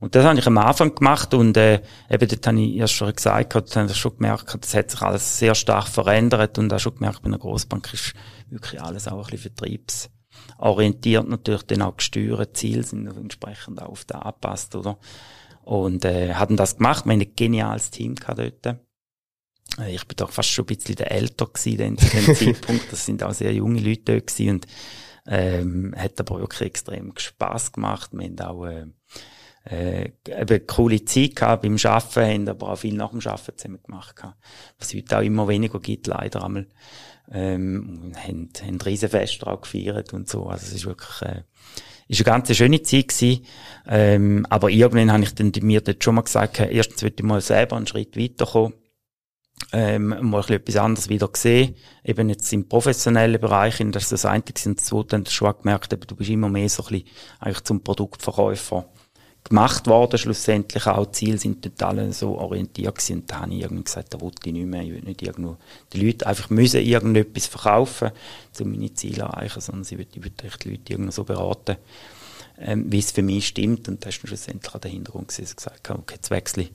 [0.00, 1.80] und das habe ich am Anfang gemacht und äh,
[2.10, 5.02] eben dort habe ich erst schon gesagt, dort habe ich schon gemerkt, das hat sich
[5.02, 8.14] alles sehr stark verändert und auch schon gemerkt, bei einer Großbank ist
[8.48, 10.10] wirklich alles auch ein bisschen Vertriebs
[10.58, 14.98] orientiert natürlich dann auch gesteuert, Ziele sind entsprechend auch auf da angepasst, oder?
[15.62, 18.78] Und äh, hatten das gemacht, wir haben ein geniales Team gehabt dort.
[19.78, 22.92] Äh, ich bin doch fast schon ein bisschen der Älter gewesen, zu dem Zeitpunkt.
[22.92, 24.66] Das sind auch sehr junge Leute dort gewesen und
[25.26, 28.10] ähm, hat aber wirklich extrem Spass gemacht.
[28.12, 28.86] Wir haben auch äh,
[29.64, 33.82] äh, eben coole Zeit gehabt beim Arbeiten, haben aber auch viel nach dem Arbeiten zusammen
[33.82, 34.36] gemacht gehabt.
[34.78, 36.66] Was heute auch immer weniger gibt, leider einmal.
[37.32, 40.46] Ähm, haben, haben ein Riesenfest auch gefeiert und so.
[40.46, 41.42] Also es ist wirklich, äh,
[42.08, 43.46] ist eine ganz schöne Zeit gewesen.
[43.86, 47.40] Ähm, aber irgendwann habe ich dann mir dort schon mal gesagt, erstens würde ich mal
[47.40, 48.74] selber einen Schritt weiterkommen
[49.72, 51.76] ähm, mal ein bisschen etwas anderes wieder gesehen.
[52.04, 55.92] Eben jetzt im professionellen Bereich, das ist das eine und das zweite, dann schon gemerkt,
[55.92, 57.08] eben, du bist immer mehr so ein bisschen
[57.40, 58.88] eigentlich zum Produktverkäufer
[59.44, 61.06] gemacht worden, schlussendlich auch.
[61.06, 63.20] Die Ziele sind dort alle so orientiert gewesen.
[63.20, 64.82] Und da habe ich irgendwie gesagt, da wollte ich nicht mehr.
[64.82, 65.58] Ich will nicht irgendwo,
[65.92, 68.10] die Leute einfach müssen irgendetwas verkaufen,
[68.60, 71.76] um meine Ziele zu erreichen, sondern ich will die Leute irgendwie so beraten,
[72.58, 73.86] ähm, wie es für mich stimmt.
[73.88, 76.72] Und das ist schlussendlich auch der Hintergrund dass ich gesagt habe, okay, jetzt wechsle ich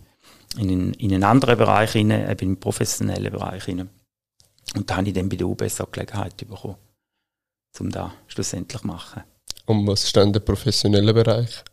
[0.58, 3.90] in einen, in einen anderen Bereich rein, eben im professionellen Bereich rein.
[4.76, 6.76] Und da habe ich dann bei der UBS auch Gelegenheit bekommen,
[7.80, 9.24] um da schlussendlich zu machen.
[9.66, 11.64] Und was ist dann der professionelle Bereich?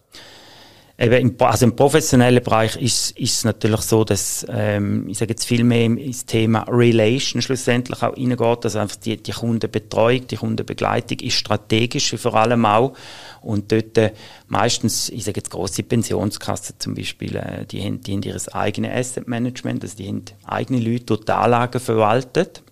[0.99, 5.45] Eben im, also im professionellen Bereich ist, es natürlich so, dass ähm, ich sage jetzt
[5.45, 11.19] viel mehr ins Thema Relation schlussendlich auch reingeht, also einfach die, die Kundenbetreuung, die Kundenbegleitung
[11.21, 12.95] ist strategisch vor allem auch.
[13.43, 14.13] Und dort äh,
[14.49, 18.91] meistens, ich sage jetzt große Pensionskassen zum Beispiel, äh, die, haben, die haben ihr eigenes
[18.91, 22.63] Asset Management, also die haben eigene Leute, die die Anlagen verwaltet.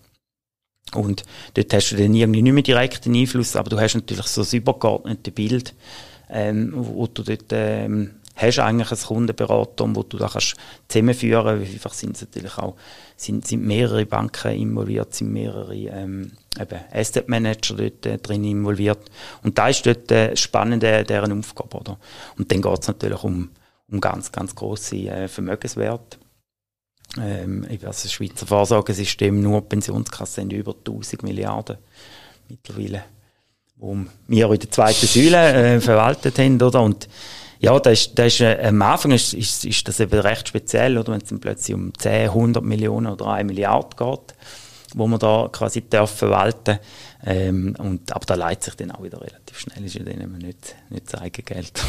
[0.95, 4.41] Und dort hast du dann irgendwie nicht mehr direkten Einfluss, aber du hast natürlich so
[4.41, 5.75] das übergeordnete Bild,
[6.31, 10.57] ähm, wo du dort ähm, hast eigentlich ein Kundenberater, wo du da kannst
[10.89, 11.61] zusammenführen.
[11.61, 12.77] Einfach sind natürlich auch
[13.17, 19.11] sind, sind mehrere Banken involviert, sind mehrere ähm, eben Asset Manager dort äh, drin involviert.
[19.43, 21.99] Und da ist dort äh, spannende deren Aufgabe, oder?
[22.37, 23.51] Und dann geht es natürlich um
[23.91, 26.19] um ganz ganz große äh, Vermögenswerte.
[27.19, 31.79] Ähm, also das Schweizer Vorsorgesystem, nur Pensionskassen sind über 1000 Milliarden
[32.49, 33.05] mittlerweile
[33.77, 33.97] wo
[34.29, 36.83] wir in der zweiten Säule äh, verwaltet haben, oder?
[36.83, 37.09] Und
[37.59, 40.99] ja, da ist, da ist, äh, am Anfang ist, ist, ist das eben recht speziell,
[40.99, 41.13] oder?
[41.13, 44.35] Wenn es dann plötzlich um 10, 100 Millionen oder 1 Milliarde geht,
[44.95, 46.79] wo man da quasi darf verwalten
[47.27, 50.39] ähm, und Aber da leitet sich dann auch wieder relativ schnell, ist ja dann immer
[50.39, 51.73] nicht, nicht das Eigengeld.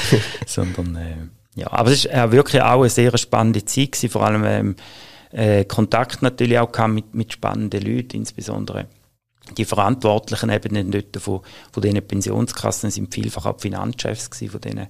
[0.46, 1.16] Sondern, äh,
[1.54, 1.70] ja.
[1.70, 4.76] Aber es ist äh, wirklich auch eine sehr spannende Zeit gewesen, vor allem ähm,
[5.32, 8.86] äh, Kontakt natürlich auch mit, mit spannenden Leuten, insbesondere
[9.56, 11.40] die Verantwortlichen eben dort von,
[11.72, 14.86] von diesen Pensionskassen sind vielfach auch Finanzchefs gewesen, von diesen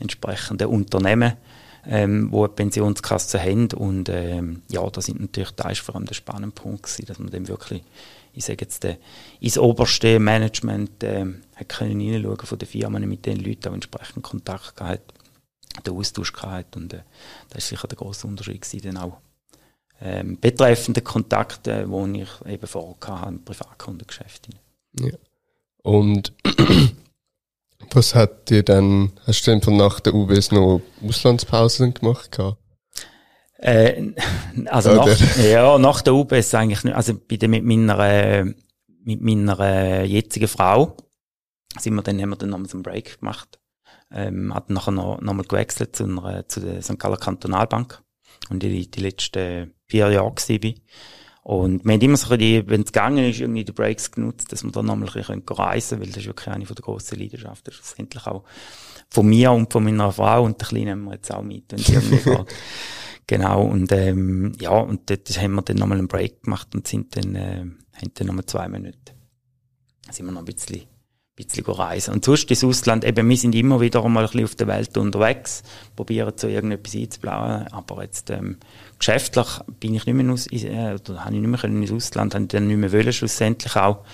[0.00, 1.34] entsprechenden Unternehmen,
[1.86, 3.68] ähm, wo eine Pensionskasse haben.
[3.72, 7.18] Und ähm, ja, da sind natürlich, da ist vor allem der spannende Punkt gewesen, dass
[7.18, 7.82] man dem wirklich,
[8.32, 8.96] ich sage jetzt, äh,
[9.40, 11.26] ins oberste Management äh,
[11.68, 15.14] können hineinschauen von den Firmen, mit den Leuten auch entsprechend Kontakt gehabt,
[15.86, 17.00] den Austausch gehabt und äh,
[17.50, 19.18] das ist sicher der grosse Unterschied gewesen, dann auch
[20.00, 24.48] ähm, betreffende Kontakte, die ich eben vorher im Privatkundengeschäft.
[24.98, 25.12] Ja.
[25.82, 26.32] Und
[27.92, 32.38] was hat dir dann, hast du denn von nach der UBS noch Auslandspausen gemacht?
[33.58, 34.12] Äh,
[34.66, 36.96] also nach, ja, nach der UBS eigentlich nicht.
[36.96, 38.44] Also bei der, mit meiner,
[39.04, 40.96] mit meiner jetzigen Frau
[41.78, 43.58] sind wir dann, haben wir dann nochmal so einen Break gemacht.
[44.10, 46.98] Ähm, hat nachher noch, noch mal gewechselt zu, einer, zu der St.
[46.98, 48.03] Galler Kantonalbank.
[48.50, 50.80] Und die, die letzten vier Jahre gewesen
[51.42, 54.64] Und wir haben immer so die, wenn es gegangen ist, irgendwie die Breaks genutzt, dass
[54.64, 57.18] wir dann nochmal ein bisschen reisen können, weil das ist wirklich eine von der grossen
[57.18, 57.72] Leidenschaften.
[57.76, 58.44] Das ist endlich auch
[59.10, 61.78] von mir und von meiner Frau und der Kleinen nehmen wir jetzt auch mit, wenn
[61.78, 62.46] sie irgendwie geht.
[63.26, 67.16] Genau, und ähm, ja, und dort haben wir dann nochmal einen Break gemacht und sind
[67.16, 68.98] dann, äh, haben dann nochmal zwei Minuten.
[70.10, 70.82] sind wir noch ein bisschen
[71.36, 72.14] bisschen reisen.
[72.14, 74.96] Und sonst ins Ausland, eben, wir sind immer wieder einmal ein bisschen auf der Welt
[74.96, 75.62] unterwegs,
[75.96, 78.58] probieren so irgendetwas einzubauen, aber jetzt, ähm,
[78.98, 79.48] geschäftlich
[79.80, 82.44] bin ich nicht mehr aus, äh, oder habe ich nicht mehr können ins Ausland, habe
[82.44, 84.04] ich dann nicht mehr wollen, schlussendlich auch.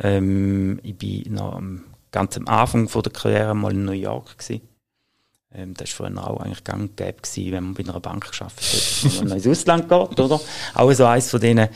[0.00, 1.60] Ähm, ich bin noch
[2.10, 4.62] ganz am Anfang von der Karriere mal in New York gewesen.
[5.54, 8.26] Ähm, das war vorhin auch eigentlich gang und gäbe gewesen, wenn man bei einer Bank
[8.26, 10.40] hat, dass man ins Ausland geht, oder?
[10.74, 11.68] Auch so eines von diesen,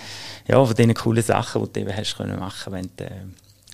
[0.49, 3.27] ja, von diesen coolen Sachen, die du eben hast können machen, wenn du, äh,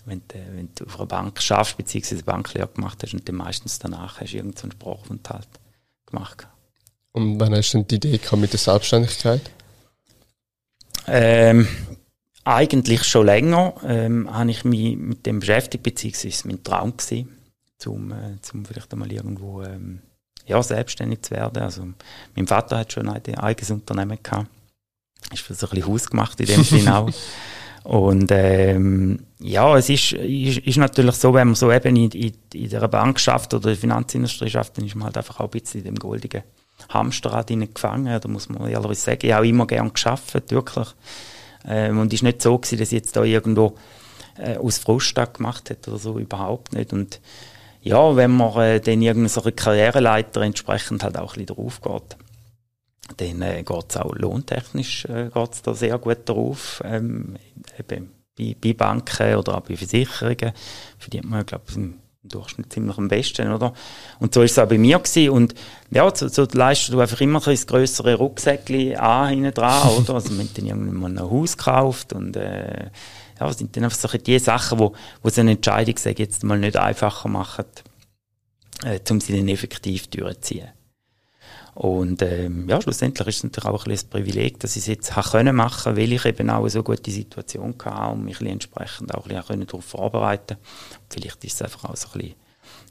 [0.06, 3.78] wenn du, wenn du auf einer Bank schaffst, beziehungsweise Banklehre gemacht hast und dann meistens
[3.78, 5.48] danach hast du irgendeinen Sprachaufenthalt
[6.06, 6.46] gemacht.
[7.12, 9.50] Und wann hast du denn die Idee gehabt mit der Selbstständigkeit?
[11.06, 11.68] Ähm,
[12.44, 17.36] eigentlich schon länger ähm, habe ich mich mit dem beschäftigt, beziehungsweise es mein Traum gewesen,
[17.78, 20.00] zum, äh, zum vielleicht einmal irgendwo ähm,
[20.46, 21.62] ja, selbstständig zu werden.
[21.62, 21.86] Also
[22.34, 24.48] mein Vater hat schon ein eigenes Unternehmen gehabt.
[25.32, 27.10] Ist für so ein bisschen Haus gemacht in dem Sinne auch.
[27.84, 32.32] Und ähm, ja, es ist, ist, ist natürlich so, wenn man so eben in, in,
[32.54, 35.44] in der Bank schafft oder in der Finanzindustrie schafft, dann ist man halt einfach auch
[35.44, 36.42] ein bisschen in dem goldigen
[36.88, 38.18] Hamsterrad gefangen.
[38.18, 40.88] Da muss man ehrlich sagen, ich habe immer gern geschafft, wirklich.
[41.66, 43.74] Ähm, und es ist nicht so gewesen, dass ich jetzt da irgendwo
[44.38, 46.94] äh, aus Frust gemacht hätte oder so, überhaupt nicht.
[46.94, 47.20] Und
[47.82, 52.16] ja, wenn man äh, dann irgendeine Karriereleiter entsprechend halt auch ein bisschen drauf geht,
[53.16, 56.82] dann äh, geht es auch lohntechnisch äh, geht's da sehr gut drauf.
[56.84, 57.36] Ähm,
[57.78, 60.52] eben bei, bei Banken oder auch bei Versicherungen
[60.98, 63.74] verdient man, glaube ich, im Durchschnitt ziemlich am besten, oder?
[64.18, 65.30] Und so ist es auch bei mir gewesen.
[65.30, 65.54] Und
[65.90, 70.14] ja, so, so leistest du einfach immer ein grössere Rucksäckchen an, hinten dran, oder?
[70.14, 72.90] Also, man hat dann irgendwann ein Haus gekauft und, äh,
[73.38, 76.58] ja, sind dann einfach so die Sachen, wo, wo so eine Entscheidung, sage jetzt mal,
[76.58, 77.66] nicht einfacher machen,
[78.84, 80.68] äh, um sie dann effektiv durchzuziehen.
[81.74, 85.16] Und ähm, ja, schlussendlich ist es natürlich auch ein, ein Privileg, dass ich es jetzt
[85.16, 89.12] habe können machen, weil ich eben auch eine so gute Situation hatte und mich entsprechend
[89.14, 90.56] auch ein bisschen darauf vorbereiten
[91.08, 92.34] Vielleicht ist es einfach auch so ein bisschen,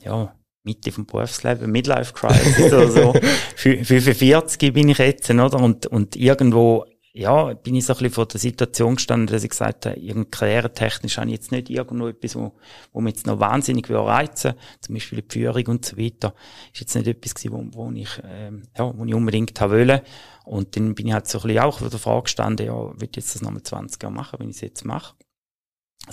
[0.03, 3.13] ja, Mitte vom Berufsleben, Midlife Crisis oder so.
[3.55, 5.59] 45 bin ich jetzt, oder?
[5.59, 9.51] Und, und irgendwo ja, bin ich so ein bisschen vor der Situation gestanden, dass ich
[9.51, 12.53] gesagt habe, irgendwie karrieretechnisch habe ich jetzt nicht irgendwo etwas, wo,
[12.91, 16.33] wo mich jetzt noch wahnsinnig will reizen zum Beispiel die Führung und so weiter,
[16.73, 20.03] ist jetzt nicht etwas gewesen, wo, wo ich, ähm, ja, wo ich unbedingt haben wollte.
[20.43, 23.09] Und dann bin ich halt so ein bisschen auch vor der Frage gestanden, ja, will
[23.09, 25.13] ich jetzt das nochmal 20 Jahre machen, wenn ich es jetzt mache?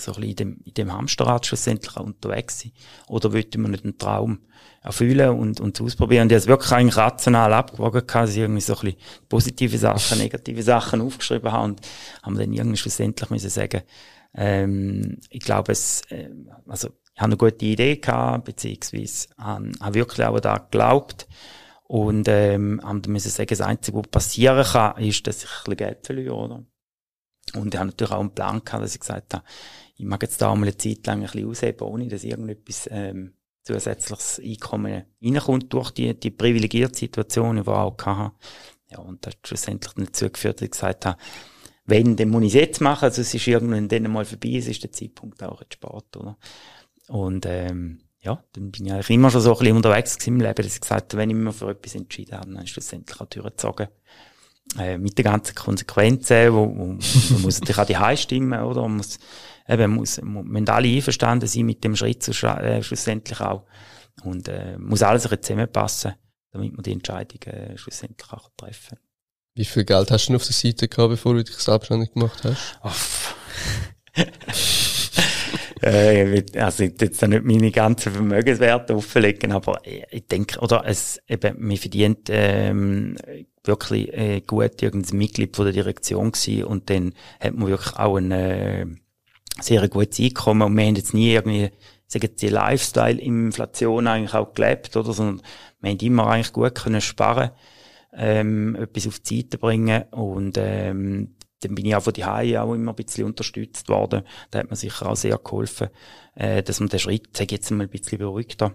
[0.01, 2.71] So ein bisschen in dem, in dem Hamsterrad schlussendlich unterwegs sein?
[3.07, 4.39] Oder wollte man nicht einen Traum
[4.81, 6.23] erfüllen und, und ausprobieren?
[6.23, 9.77] Und ich habe es wirklich eigentlich rational abgewogen, dass ich irgendwie so ein bisschen positive
[9.77, 11.81] Sachen, negative Sachen aufgeschrieben habe und
[12.23, 13.81] haben dann irgendwie schlussendlich müssen sagen,
[14.33, 16.29] ähm, ich glaube, es, äh,
[16.67, 21.27] also, ich habe eine gute Idee gehabt, beziehungsweise habe, habe wirklich auch da geglaubt.
[21.83, 25.55] Und, ähm, haben dann müssen sagen, das Einzige, was passieren kann, ist, dass ich ein
[25.65, 26.65] bisschen Geld verliere, oder?
[27.53, 29.43] Und ich habe natürlich auch einen Plan gehabt, dass ich gesagt habe,
[30.01, 33.33] ich mag jetzt da mal eine Zeit lang ein bisschen ausheben, ohne dass irgendetwas ähm,
[33.63, 38.33] zusätzliches Einkommen reinkommt durch die, die privilegierte Situation, die ich auch hatte.
[38.89, 41.17] Ja, und das hat schlussendlich dazu geführt, dass ich gesagt habe,
[41.85, 44.67] wenn, dann muss ich es jetzt machen, also es ist irgendwann dann mal vorbei, es
[44.67, 46.37] ist der Zeitpunkt auch jetzt spät, oder?
[47.07, 50.55] Und, ähm, ja, dann bin ich eigentlich immer schon so ein bisschen unterwegs im Leben,
[50.55, 53.87] dass ich gesagt habe, wenn ich mich für etwas entschieden habe, dann schlussendlich auch durchgezogen
[54.79, 58.81] äh, mit den ganzen Konsequenzen, wo, wo man muss natürlich auch die stimmen, oder?
[58.81, 59.19] Man muss,
[59.71, 63.65] eben, muss, müssen alle einverstanden sein mit dem Schritt zu, äh, schlussendlich auch.
[64.23, 66.13] Und, äh, muss alles ein zusammenpassen,
[66.51, 68.97] damit man die Entscheidung äh, schlussendlich auch treffen
[69.55, 72.43] Wie viel Geld hast du noch auf der Seite gehabt, bevor du dich selbstständig gemacht
[72.43, 72.79] hast?
[72.83, 72.91] Oh.
[75.81, 81.55] äh, also ich jetzt nicht meine ganzen Vermögenswerte offenlegen, aber ich denke, oder es eben,
[81.65, 83.15] man verdient ähm,
[83.63, 88.17] wirklich äh, gut irgendein Mitglied von der Direktion gewesen und dann hat man wirklich auch
[88.17, 88.85] ein äh,
[89.59, 91.71] sehr gutes Einkommen und wir haben jetzt nie irgendwie
[92.07, 95.41] sagen die Lifestyle Inflation eigentlich auch gelebt oder sondern
[95.79, 97.51] wir haben immer eigentlich gut können sparen
[98.13, 102.73] ähm, etwas auf die Seite bringen und ähm, dann bin ich auch von die auch
[102.73, 104.23] immer ein bisschen unterstützt worden.
[104.49, 105.89] Da hat man sicher auch sehr geholfen,
[106.35, 108.73] äh, dass man den Schritt, sag jetzt mal ein bisschen beruhigter,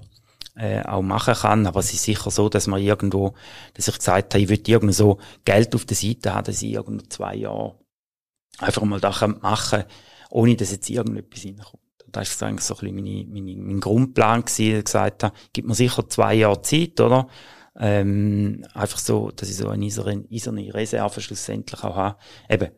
[0.54, 1.66] äh, auch machen kann.
[1.66, 3.34] Aber es ist sicher so, dass man irgendwo,
[3.74, 6.72] dass ich gesagt habe, ich würde irgendwo so Geld auf der Seite haben, dass ich
[6.72, 7.78] irgendwo zwei Jahre
[8.58, 9.10] einfach mal da
[9.40, 9.84] machen
[10.36, 11.82] ohne dass jetzt irgendetwas reinkommt.
[12.08, 15.74] Das war eigentlich so ein bisschen meine, meine, mein Grundplan gewesen, gesagt habe, gibt mir
[15.74, 17.26] sicher zwei Jahre Zeit, oder?
[17.78, 22.18] Ähm, einfach so, dass ich so eine eiserne Reserve schlussendlich auch habe.
[22.50, 22.70] Eben,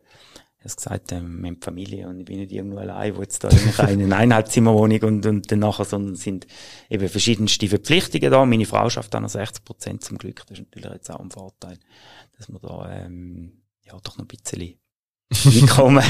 [0.57, 3.43] ich habe gesagt, ähm, wir haben Familie und ich bin nicht irgendwo allein, wo jetzt
[3.43, 6.47] da eine Einheitszimmerwohnung und, und dann nachher, sondern sind
[6.89, 8.45] eben verschiedenste Verpflichtungen da.
[8.45, 10.45] Meine Frau schafft auch noch 60 Prozent zum Glück.
[10.47, 11.77] Das ist natürlich jetzt auch ein Vorteil,
[12.37, 14.75] dass wir da, ähm, ja, doch noch ein bisschen
[15.61, 16.03] Einkommen,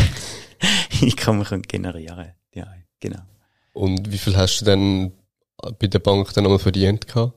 [1.01, 2.33] Einkommen können generieren.
[2.53, 2.67] Ja,
[2.99, 3.21] genau.
[3.73, 5.12] Und wie viel hast du denn
[5.79, 7.33] bei der Bank dann nochmal verdient gehabt?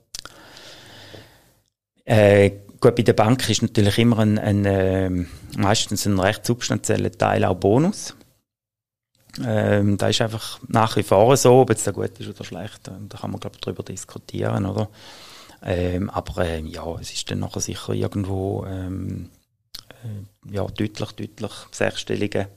[2.05, 5.11] Äh, gut, bei der Bank ist natürlich immer ein, ein äh,
[5.57, 8.15] meistens ein recht substanzieller Teil auch Bonus.
[9.43, 12.87] Ähm, da ist einfach nach wie vor so, ob jetzt der gut ist oder schlecht,
[12.87, 14.91] da kann man glaube ich drüber diskutieren, oder?
[15.63, 19.31] Ähm, aber äh, ja, es ist dann nachher sicher irgendwo ähm,
[20.05, 22.49] äh, ja deutlich, deutlich sechsstellige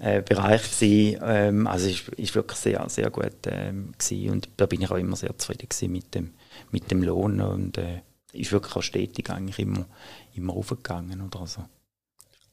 [0.00, 1.20] äh, Bereich gewesen.
[1.24, 4.96] Ähm, also ist, ist wirklich sehr, sehr gut ähm, gewesen und da bin ich auch
[4.96, 6.34] immer sehr zufrieden gewesen mit dem,
[6.70, 9.86] mit dem Lohn und äh, ist wirklich auch stetig eigentlich immer,
[10.34, 11.64] immer aufgegangen oder so.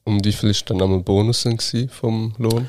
[0.04, 1.46] Und wie viel ist dann einmal Bonus
[1.90, 2.68] vom Lohn?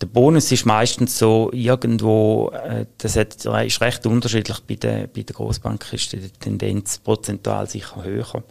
[0.00, 4.60] Der Bonus ist meistens so irgendwo, äh, das hat, ist recht unterschiedlich.
[4.60, 8.44] Bei der, bei der Grossbank ist die Tendenz prozentual sicher höher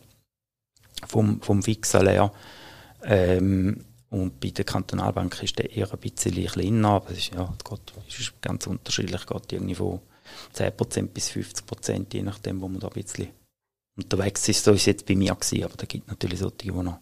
[1.08, 2.32] vom, vom Fixsalär.
[3.04, 7.54] Ähm, Und bei der Kantonalbank ist der eher ein bisschen kleiner, aber es ist, ja,
[8.08, 10.00] es ist ganz unterschiedlich, geht irgendwie von
[10.56, 13.30] 10% bis 50%, je nachdem, wo man da ein bisschen
[13.98, 14.64] unterwegs ist.
[14.64, 17.00] So ist es jetzt bei mir gewesen, aber da gibt natürlich solche, die noch,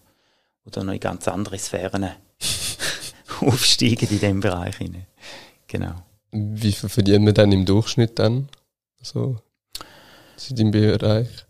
[0.65, 2.09] die noch in ganz andere Sphären
[3.41, 4.75] aufsteigen in diesem Bereich.
[5.67, 6.03] Genau.
[6.31, 8.49] Wie viel verdient man dann im Durchschnitt dann?
[9.01, 9.37] So,
[10.49, 11.44] in deinem Bereich?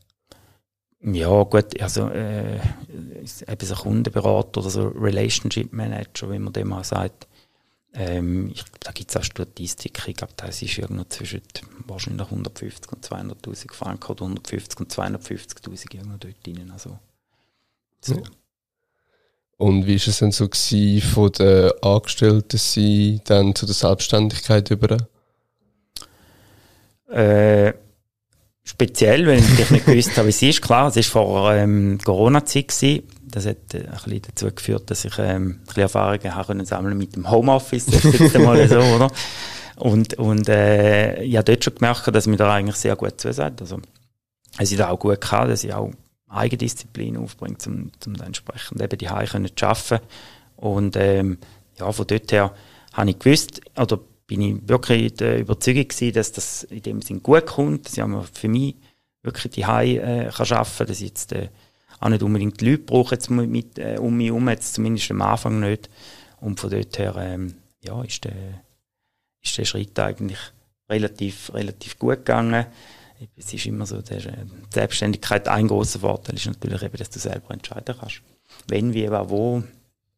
[1.08, 6.84] Ja, gut, also äh, eben so Kundenberater oder so Relationship Manager, wie man dem mal
[6.84, 7.28] sagt.
[7.94, 11.44] Ähm, ich, da gibt es auch Statistiken, ich glaube, das ist irgendwo zwischen
[11.86, 16.72] wahrscheinlich 150 und 200'000 Franken oder 150 und 250'000 irgendwo dort drin.
[16.72, 16.98] Also,
[18.02, 18.24] so.
[19.58, 24.72] Und wie war es denn so gewesen, von den Angestellten sein, dann zu der Selbstständigkeit
[24.72, 24.98] über?
[27.10, 27.74] Äh,
[28.66, 30.62] speziell, wenn ich nicht gewusst habe, wie es ist.
[30.62, 33.04] Klar, es war vor ähm, Corona-Zeit.
[33.24, 36.66] Das hat äh, ein bisschen dazu geführt, dass ich ähm, ein bisschen Erfahrungen habe können
[36.66, 39.12] sammeln mit dem Homeoffice, das ist einmal so, oder?
[39.78, 43.62] Und, und äh, ich habe dort schon gemerkt, dass mir da eigentlich sehr gut zusagt.
[43.62, 43.80] Also,
[44.58, 45.92] es ist auch gut gehabt, dass ich auch
[46.30, 50.00] Eigendisziplin aufbringe, um, um entsprechend eben die Hause zu arbeiten.
[50.56, 51.38] Und ähm,
[51.78, 52.54] ja, von dort her
[52.94, 57.22] habe ich gewusst, oder bin ich wirklich der Überzeugung gewesen, dass das in dem Sinn
[57.22, 58.76] gut kommt, dass ich für mich
[59.22, 61.50] wirklich die Hai äh, kann schaffen, dass ich jetzt äh,
[62.00, 65.22] auch nicht unbedingt die Leute brauche jetzt mit, äh, um mich herum, jetzt zumindest am
[65.22, 65.90] Anfang nicht.
[66.40, 68.64] Und von dort her, ähm, ja, ist der,
[69.42, 70.40] ist der Schritt eigentlich
[70.90, 72.66] relativ, relativ gut gegangen.
[73.38, 77.20] Es ist immer so, der, die Selbstständigkeit, ein großer Vorteil ist natürlich eben, dass du
[77.20, 78.22] selber entscheiden kannst.
[78.68, 79.64] Wenn, wie, wo.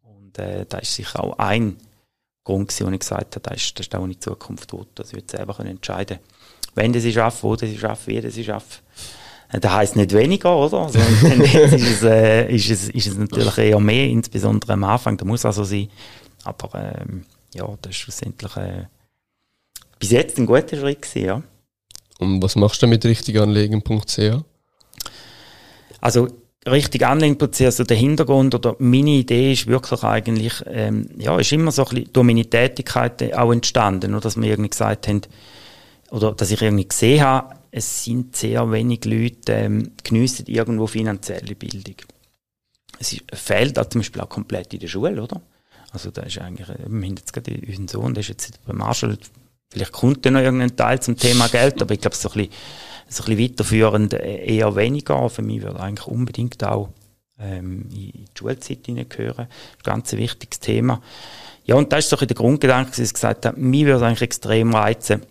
[0.01, 1.77] Und äh, da ist sicher auch ein
[2.47, 4.85] Grund gewesen, wo ich gesagt habe, das ist, das ist auch in die Zukunft will,
[4.95, 6.19] dass ich selber können entscheiden
[6.77, 8.81] wenn das ich schaffe, wo das ich schaffe, wie das ich schaffe.
[9.49, 10.83] Äh, das heisst nicht weniger, oder?
[10.83, 15.25] Also, ist, es, äh, ist, es, ist es natürlich eher mehr, insbesondere am Anfang, da
[15.25, 15.89] muss also sein.
[16.43, 18.85] Aber ähm, ja, das ist schlussendlich äh,
[19.99, 21.43] bis jetzt ein guter Schritt gewesen, ja.
[22.19, 24.19] Und was machst du mit richtiganlegen.ch?
[25.99, 26.27] Also
[26.67, 31.71] richtig anlegen.ch, also der Hintergrund oder meine Idee ist wirklich eigentlich, ähm, ja, ist immer
[31.71, 35.21] so ein bisschen durch meine Tätigkeit auch entstanden, oder dass wir irgendwie gesagt haben,
[36.11, 41.55] oder dass ich irgendwie gesehen habe, es sind sehr wenig Leute, ähm, geniessen irgendwo finanzielle
[41.55, 41.95] Bildung.
[42.99, 45.41] Es ist, fehlt auch zum Beispiel auch komplett in der Schule, oder?
[45.91, 49.17] Also da ist eigentlich, wir haben jetzt gerade unseren Sohn, der ist jetzt bei Marshall,
[49.69, 52.51] vielleicht kommt da noch irgendein Teil zum Thema Geld, aber ich glaube, so ein bisschen,
[53.09, 55.29] so ein bisschen weiterführend äh, eher weniger.
[55.29, 56.89] Für mich würde eigentlich unbedingt auch
[57.39, 59.47] ähm, in die Schulzeit hineingehören.
[59.47, 61.01] Das ist ein ganz wichtiges Thema.
[61.65, 64.21] Ja, und das ist so ein der Grundgedanke, dass ich gesagt habe, mich würde eigentlich
[64.21, 65.21] extrem reizen,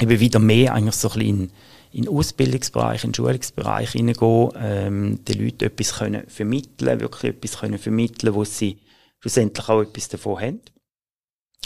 [0.00, 1.52] eben wieder mehr eigentlich so ein bisschen
[1.92, 7.60] in, den Ausbildungsbereich, in den Schulungsbereich hineingehen, ähm, den Leuten etwas können vermitteln, wirklich etwas
[7.60, 8.78] können vermitteln, wo sie
[9.20, 10.60] schlussendlich auch etwas davon haben,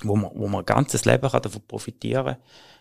[0.02, 2.36] wo man, wo man ein ganzes Leben kann davon profitieren,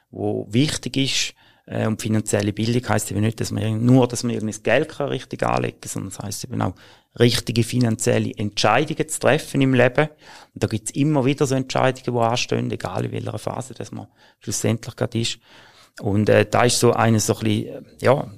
[0.10, 1.34] wo wichtig ist,
[1.66, 4.90] äh, und finanzielle Bildung heisst eben nicht, dass man nur, dass man irgendwie das Geld
[4.90, 6.76] kann richtig anlegen kann, sondern es heisst eben auch,
[7.20, 10.10] richtige finanzielle Entscheidungen zu treffen im Leben.
[10.54, 14.08] Und da gibt's immer wieder so Entscheidungen, die anstehen, egal in welcher Phase das man
[14.40, 15.40] schlussendlich gerade ist.
[16.02, 18.32] Und äh, da ist so eine so ein bisschen, ja,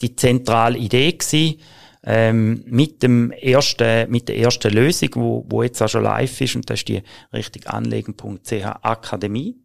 [0.00, 1.60] die zentrale Idee gewesen,
[2.04, 6.56] ähm, mit dem ersten, mit der ersten Lösung, wo, wo jetzt auch schon live ist,
[6.56, 9.56] und das ist die richtig anlegen.ch Akademie.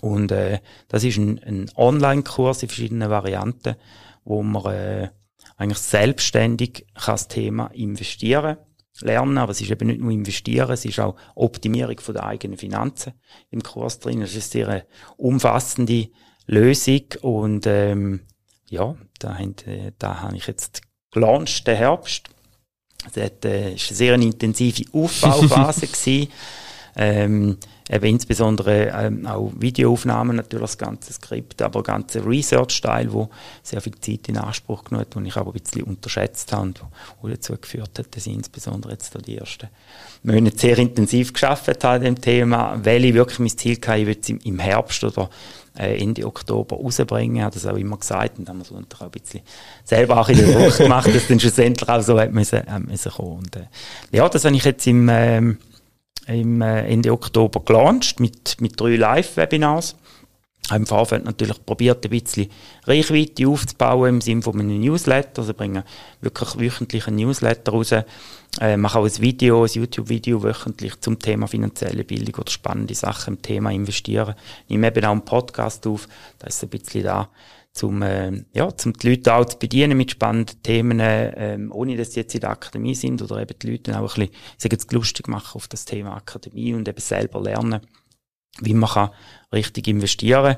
[0.00, 3.76] Und äh, das ist ein, ein Online-Kurs in verschiedenen Varianten,
[4.24, 5.10] wo man äh,
[5.56, 8.56] eigentlich selbstständig kann das Thema investieren
[9.00, 12.58] lernen, aber es ist eben nicht nur investieren, es ist auch Optimierung von der eigenen
[12.58, 13.14] Finanzen
[13.50, 14.22] im Kurs drin.
[14.22, 16.08] Es ist eine sehr umfassende
[16.46, 18.20] Lösung und ähm,
[18.68, 22.28] ja, da, haben, äh, da habe ich jetzt gelauncht, den Herbst.
[23.06, 26.32] Es hat, äh, ist eine sehr intensive Aufbauphase gewesen.
[26.94, 27.58] Ähm,
[27.92, 33.28] eben insbesondere ähm, auch Videoaufnahmen, natürlich das ganze Skript, aber ganze Research-Teil, wo
[33.62, 36.82] sehr viel Zeit in Anspruch genommen hat, und ich aber ein bisschen unterschätzt habe und
[37.20, 39.68] wo dazu geführt hat, dass ich insbesondere jetzt die ersten
[40.22, 44.06] Monate sehr intensiv geschafft habe an dem Thema, weil ich wirklich mein Ziel hatte, ich
[44.06, 45.28] würde es im Herbst oder
[45.78, 47.36] äh, Ende Oktober rausbringen.
[47.36, 49.40] Ich habe das auch immer gesagt und haben wir so auch ein bisschen
[49.84, 53.12] selber auch in der Druck gemacht, dass dann schlussendlich auch so hat müssen, äh, müssen
[53.12, 53.38] kommen.
[53.38, 53.66] Und, äh,
[54.10, 55.58] ja, das habe ich jetzt im, ähm,
[56.26, 59.96] im äh, Ende Oktober gelauncht mit, mit drei Live-Webinars.
[60.70, 62.48] Im Vorfeld natürlich probiert, ein bisschen
[62.84, 65.42] Reichweite aufzubauen im Sinne von einem Newsletter.
[65.42, 65.82] Also bringen
[66.20, 67.92] wirklich wöchentlich einen Newsletter raus.
[68.60, 73.34] Äh, mache auch ein Video, ein YouTube-Video wöchentlich zum Thema finanzielle Bildung oder spannende Sachen
[73.34, 74.34] im Thema investieren.
[74.68, 76.08] Nehme eben auch einen Podcast auf.
[76.38, 77.28] Da ist ein bisschen da
[77.72, 82.12] zum, äh, ja, zum die Leute auch zu bedienen mit spannenden Themen, äh, ohne dass
[82.12, 84.92] sie jetzt in der Akademie sind oder eben die Leute auch ein bisschen, sagen jetzt
[84.92, 87.80] lustig machen auf das Thema Akademie und eben selber lernen,
[88.60, 89.10] wie man kann
[89.52, 90.56] richtig investieren.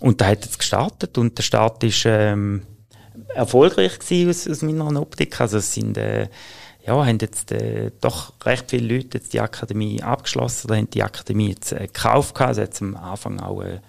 [0.00, 2.62] Und da hat es gestartet und der Start ist ähm,
[3.34, 5.40] erfolgreich gewesen aus, aus meiner Optik.
[5.40, 6.28] Also es sind äh,
[6.84, 11.02] ja, haben jetzt äh, doch recht viele Leute jetzt die Akademie abgeschlossen oder haben die
[11.02, 12.48] Akademie jetzt äh, gekauft gehabt.
[12.48, 13.80] Also hat am Anfang auch äh,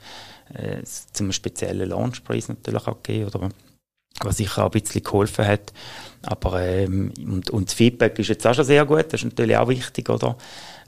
[0.53, 3.49] äh, zum speziellen Launchpreis natürlich auch gegeben, oder
[4.19, 5.73] was sicher auch ein bisschen geholfen hat.
[6.23, 9.57] Aber ähm, und, und das Feedback ist jetzt auch schon sehr gut, das ist natürlich
[9.57, 10.37] auch wichtig, oder?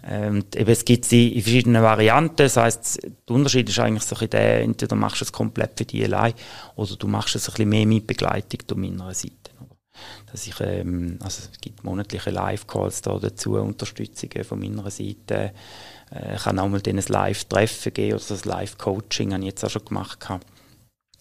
[0.05, 4.17] Ähm, eben, es gibt sie in verschiedenen Varianten, das heisst, der Unterschied ist eigentlich so
[4.17, 6.33] ein der, entweder machst du es komplett für dich allein
[6.75, 9.31] oder du machst es ein bisschen mehr mit Begleitung von meiner Seite.
[10.29, 15.53] Dass ich, ähm, also es gibt monatliche Live-Calls da dazu, Unterstützungen von meiner Seite,
[16.13, 19.69] äh, kann auch mal ein Live-Treffen geben oder so ein Live-Coaching, habe ich jetzt auch
[19.69, 20.19] schon gemacht.
[20.19, 20.45] Gehabt.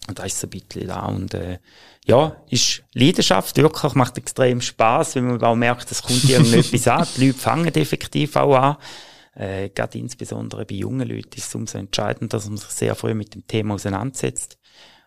[0.07, 1.05] Und da ist so ein bisschen da.
[1.05, 1.59] Und äh,
[2.05, 7.07] ja, ist Leidenschaft, wirklich, macht extrem Spaß, wenn man auch merkt, es kommt irgendetwas an.
[7.17, 8.77] Die Leute fangen effektiv auch an.
[9.35, 13.13] Äh, gerade insbesondere bei jungen Leuten ist es umso entscheidender, dass man sich sehr früh
[13.13, 14.59] mit dem Thema auseinandersetzt.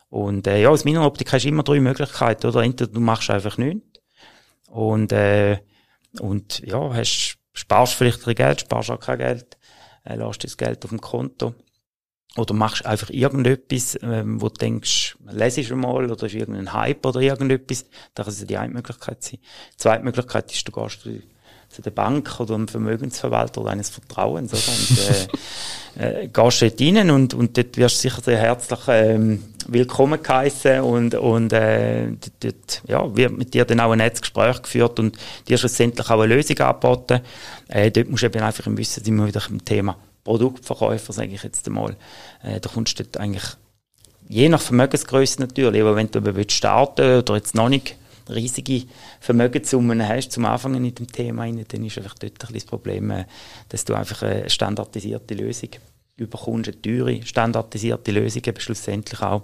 [0.08, 2.62] Und äh, ja, aus meiner Optik hast du immer drei Möglichkeiten, oder?
[2.62, 4.00] Entweder du machst einfach nichts
[4.68, 5.58] und, äh,
[6.20, 9.55] und ja, hast, sparst vielleicht ein Geld, sparst auch kein Geld,
[10.06, 11.54] äh, lässt das Geld auf dem Konto
[12.36, 17.04] oder machst einfach irgendetwas, ähm, wo du denkst, lesest du mal oder ist irgendein Hype
[17.06, 17.84] oder irgendetwas.
[18.14, 19.38] Das kann also die eine Möglichkeit sein.
[19.72, 21.06] Die zweite Möglichkeit ist, du gehst
[21.76, 25.28] zu der Bank oder einem Vermögensverwalter oder eines Vertrauens, oder?
[25.98, 29.42] Und, äh, äh, gehst dort rein und, und dort wirst du sicher sehr herzlich ähm,
[29.66, 34.98] willkommen geheissen und, und äh, dort ja, wird mit dir dann auch ein Netzgespräch geführt
[34.98, 35.18] und
[35.48, 37.20] dir schlussendlich auch eine Lösung angeboten.
[37.68, 41.42] Äh, dort musst du eben einfach im Wissen, wir wieder im Thema Produktverkäufer, sage ich
[41.42, 41.94] jetzt einmal.
[42.42, 43.44] Äh, da kommst du dort eigentlich,
[44.26, 47.96] je nach Vermögensgröße natürlich, aber wenn du eben starten oder jetzt noch nicht
[48.28, 48.86] riesige
[49.20, 53.10] Vermögenssummen hast zum Anfangen in dem Thema, rein, dann ist einfach dort ein das Problem,
[53.10, 53.24] äh,
[53.68, 55.70] dass du einfach eine standardisierte Lösung
[56.16, 59.42] überkommst, eine teure, standardisierte Lösung eben schlussendlich auch.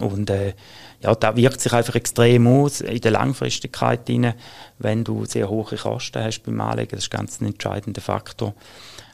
[0.00, 0.54] Und äh,
[1.00, 4.34] ja, da wirkt sich einfach extrem aus in der Langfristigkeit rein,
[4.78, 6.92] wenn du sehr hohe Kosten hast beim Anlegen.
[6.92, 8.54] Das ist ganz ein entscheidender Faktor.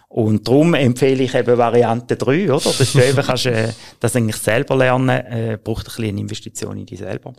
[0.08, 2.72] Und darum empfehle ich eben Variante 3, oder?
[2.72, 6.78] Dass du eben kannst, äh, das eigentlich selber lernen, äh, braucht ein bisschen eine Investition
[6.78, 7.34] in dich selber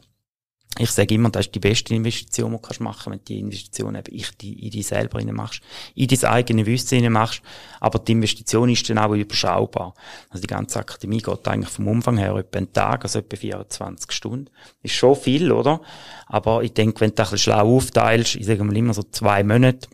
[0.78, 3.40] ich sage immer, das ist die beste Investition, die du machen kannst, wenn du die
[3.40, 5.62] Investition eben ich die, in dich selber machst,
[5.96, 7.42] in dein eigene Wissen machst.
[7.80, 9.96] Aber die Investition ist dann auch überschaubar.
[10.30, 14.12] Also die ganze Akademie geht eigentlich vom Umfang her etwa einen Tag, also etwa 24
[14.12, 14.50] Stunden.
[14.84, 15.82] Ist schon viel, oder?
[16.28, 19.04] Aber ich denke, wenn du das ein bisschen schlau aufteilst, ich sage mal immer so
[19.04, 19.90] zwei Monate,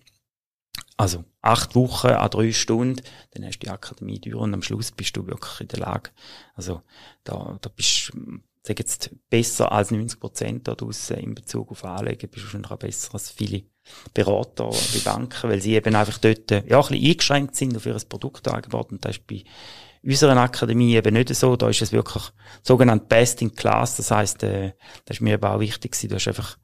[0.98, 3.02] also acht Wochen an drei Stunden,
[3.32, 6.12] dann hast du die Akademie durch und am Schluss bist du wirklich in der Lage.
[6.54, 6.82] Also
[7.24, 8.12] da, da bist
[8.66, 12.78] sage jetzt, besser als 90 Prozent daraus in Bezug auf Anlegen, bist du wahrscheinlich auch
[12.78, 13.64] besser als viele
[14.14, 17.94] Berater wie Banken, weil sie eben einfach dort, ja, ein bisschen eingeschränkt sind auf ihr
[17.94, 18.92] Produktangebot.
[18.92, 19.44] Und das ist bei
[20.04, 22.24] unserer Akademie eben nicht so, da ist es wirklich
[22.64, 24.74] sogenannt Best in Class, das heisst, äh,
[25.06, 26.58] das ist mir eben auch wichtig gewesen, du hast einfach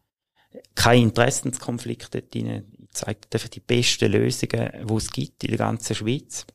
[0.75, 5.57] keinen Interessenskonflikt dort drin, ich zeige einfach die besten Lösungen, die es gibt in der
[5.57, 6.45] ganzen Schweiz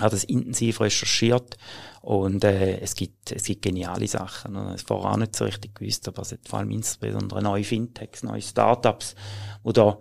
[0.00, 1.56] hat das intensiv recherchiert
[2.02, 4.56] und äh, es gibt es gibt geniale Sachen.
[4.56, 7.64] Und es vorher auch nicht so richtig gewusst, aber es hat vor allem insbesondere neue
[7.64, 9.14] Fintechs, neue Startups,
[9.62, 9.98] wo da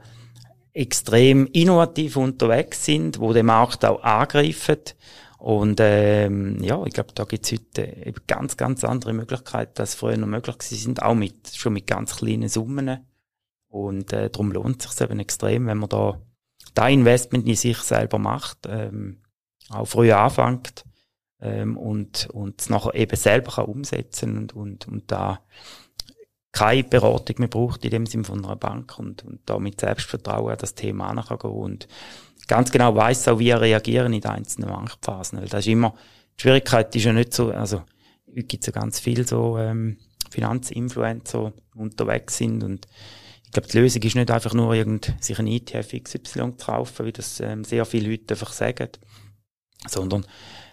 [0.73, 4.81] extrem innovativ unterwegs sind, wo den Markt auch angreifen.
[5.37, 10.17] Und ähm, ja, ich glaube, da gibt's heute eben ganz, ganz andere Möglichkeiten, als früher
[10.17, 13.05] noch möglich gewesen sind, auch mit schon mit ganz kleinen Summen.
[13.67, 16.19] Und äh, darum lohnt es sich eben extrem, wenn man da
[16.75, 18.67] da Investment in sich selber macht.
[18.67, 19.21] Ähm,
[19.69, 20.85] auch früh anfängt
[21.41, 25.39] ähm, und und es nachher eben selber kann umsetzen und und und da
[26.51, 30.51] keine Beratung mehr braucht in dem Sinne von einer Bank und und da mit Selbstvertrauen
[30.51, 31.87] an das Thema angehen und
[32.47, 35.95] ganz genau weiß auch wie er reagieren in den einzelnen Marktphasen weil das ist immer
[36.37, 37.81] die Schwierigkeit ist ja nicht so also
[38.27, 39.97] heute gibt es ja ganz viel so ähm,
[40.29, 42.87] Finanzinfluencer unterwegs sind und
[43.45, 47.05] ich glaube, die Lösung ist nicht einfach nur irgend, sich ein ETF XY zu kaufen,
[47.05, 48.89] wie das ähm, sehr viele Leute einfach sagen,
[49.87, 50.25] sondern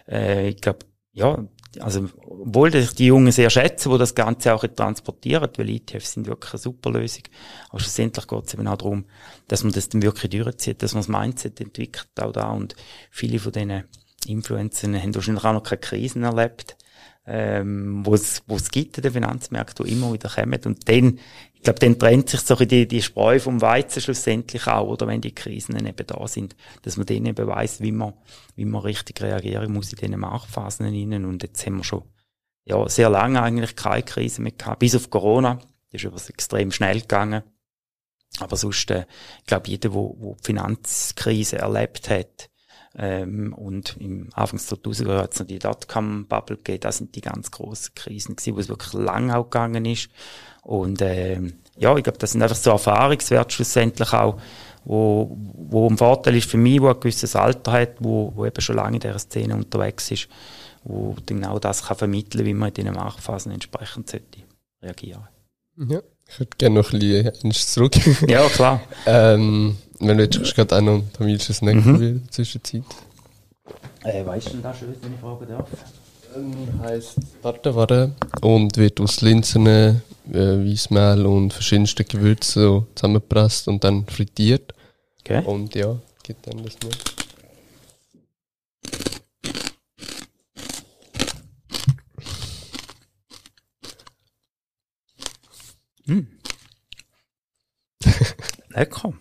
[0.07, 0.79] äh, ich glaube,
[1.11, 1.45] ja,
[1.79, 6.27] also obwohl ich die Jungen sehr schätze, wo das Ganze auch transportieren, weil ETFs sind
[6.27, 7.23] wirklich eine super Lösung.
[7.69, 9.05] Aber schlussendlich geht es eben auch darum,
[9.47, 12.75] dass man das dann wirklich durchzieht, dass man das Mindset entwickelt auch da und
[13.09, 13.83] viele von diesen
[14.27, 16.77] Influencern haben wahrscheinlich auch noch keine Krisen erlebt,
[17.25, 21.19] ähm, wo es gibt in den Finanzmärkten, die immer wieder kommen und dann
[21.63, 25.21] ich glaube, dann trennt sich so die, die Spreu vom Weizen schlussendlich auch, oder wenn
[25.21, 28.15] die Krisen eben da sind, dass man dann eben weiss, wie man,
[28.57, 31.23] wie man richtig reagieren muss in diesen Marktphasen innen.
[31.23, 32.03] Und jetzt haben wir schon
[32.65, 35.61] ja, sehr lange eigentlich keine Krise mehr gehabt, bis auf Corona.
[35.93, 37.43] Das ist aber extrem schnell gegangen.
[38.39, 39.05] Aber sonst, äh,
[39.39, 42.49] ich glaube, jeder, der wo die Finanzkrise erlebt hat,
[42.95, 47.49] ähm, und im Anfang 2000 hat es noch die Dotcom-Bubble gegeben, das sind die ganz
[47.49, 50.09] grossen Krisen gewesen, wo es wirklich lang auch gegangen ist.
[50.61, 54.39] Und ähm, ja, ich glaube, das sind einfach so Erfahrungswerte schlussendlich auch,
[54.85, 58.61] wo, wo ein Vorteil ist für mich, wo ein gewisses Alter hat, wo, wo eben
[58.61, 60.27] schon lange in dieser Szene unterwegs ist,
[60.83, 64.43] wo genau das kann vermitteln, wie man in diesen Marktphasen entsprechend sollte
[64.81, 65.27] reagieren.
[65.77, 67.95] Ja, ich würde gerne noch ein bisschen zurück.
[68.27, 68.81] ja, klar.
[69.05, 69.77] ähm,
[70.07, 71.99] wenn du jetzt gerade auch noch ein tamilisches Snack mhm.
[71.99, 72.83] will, Zwischenzeit.
[74.03, 75.67] Äh, weißt du denn das schon, wenn ich fragen darf?
[76.35, 79.95] Ähm, heisst Tartaware und wird aus Linsen, äh,
[80.31, 84.73] Weissmehl und verschiedensten Gewürzen so zusammengepresst und dann frittiert.
[85.21, 85.43] Okay.
[85.45, 86.91] Und ja, gibt dann das noch.
[96.05, 96.27] Mm.
[98.69, 99.13] Lecker.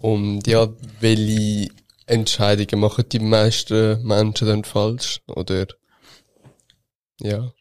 [0.00, 0.68] Und ja,
[1.00, 1.70] welche
[2.06, 5.20] Entscheidungen machen die meisten Menschen dann falsch?
[5.28, 5.66] Oder
[7.20, 7.52] ja,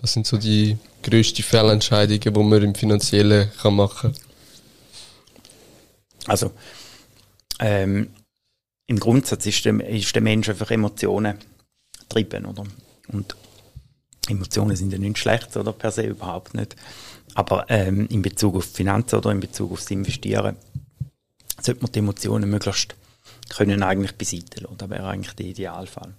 [0.00, 4.14] was sind so die grössten Fehlentscheidungen, die man im Finanziellen kann machen?
[6.26, 6.52] Also,
[7.60, 8.10] ähm,
[8.86, 11.38] im Grundsatz ist der, ist der Mensch einfach Emotionen
[12.08, 12.64] treiben, oder?
[13.08, 13.36] Und
[14.28, 15.72] Emotionen sind ja nicht schlecht, oder?
[15.72, 16.76] Per se überhaupt nicht.
[17.34, 20.56] Aber ähm, in Bezug auf Finanzen oder in Bezug aufs Investieren
[21.60, 22.94] sollte man die Emotionen möglichst
[23.48, 24.78] können eigentlich beiseite lassen.
[24.78, 26.14] Das wäre eigentlich der Idealfall.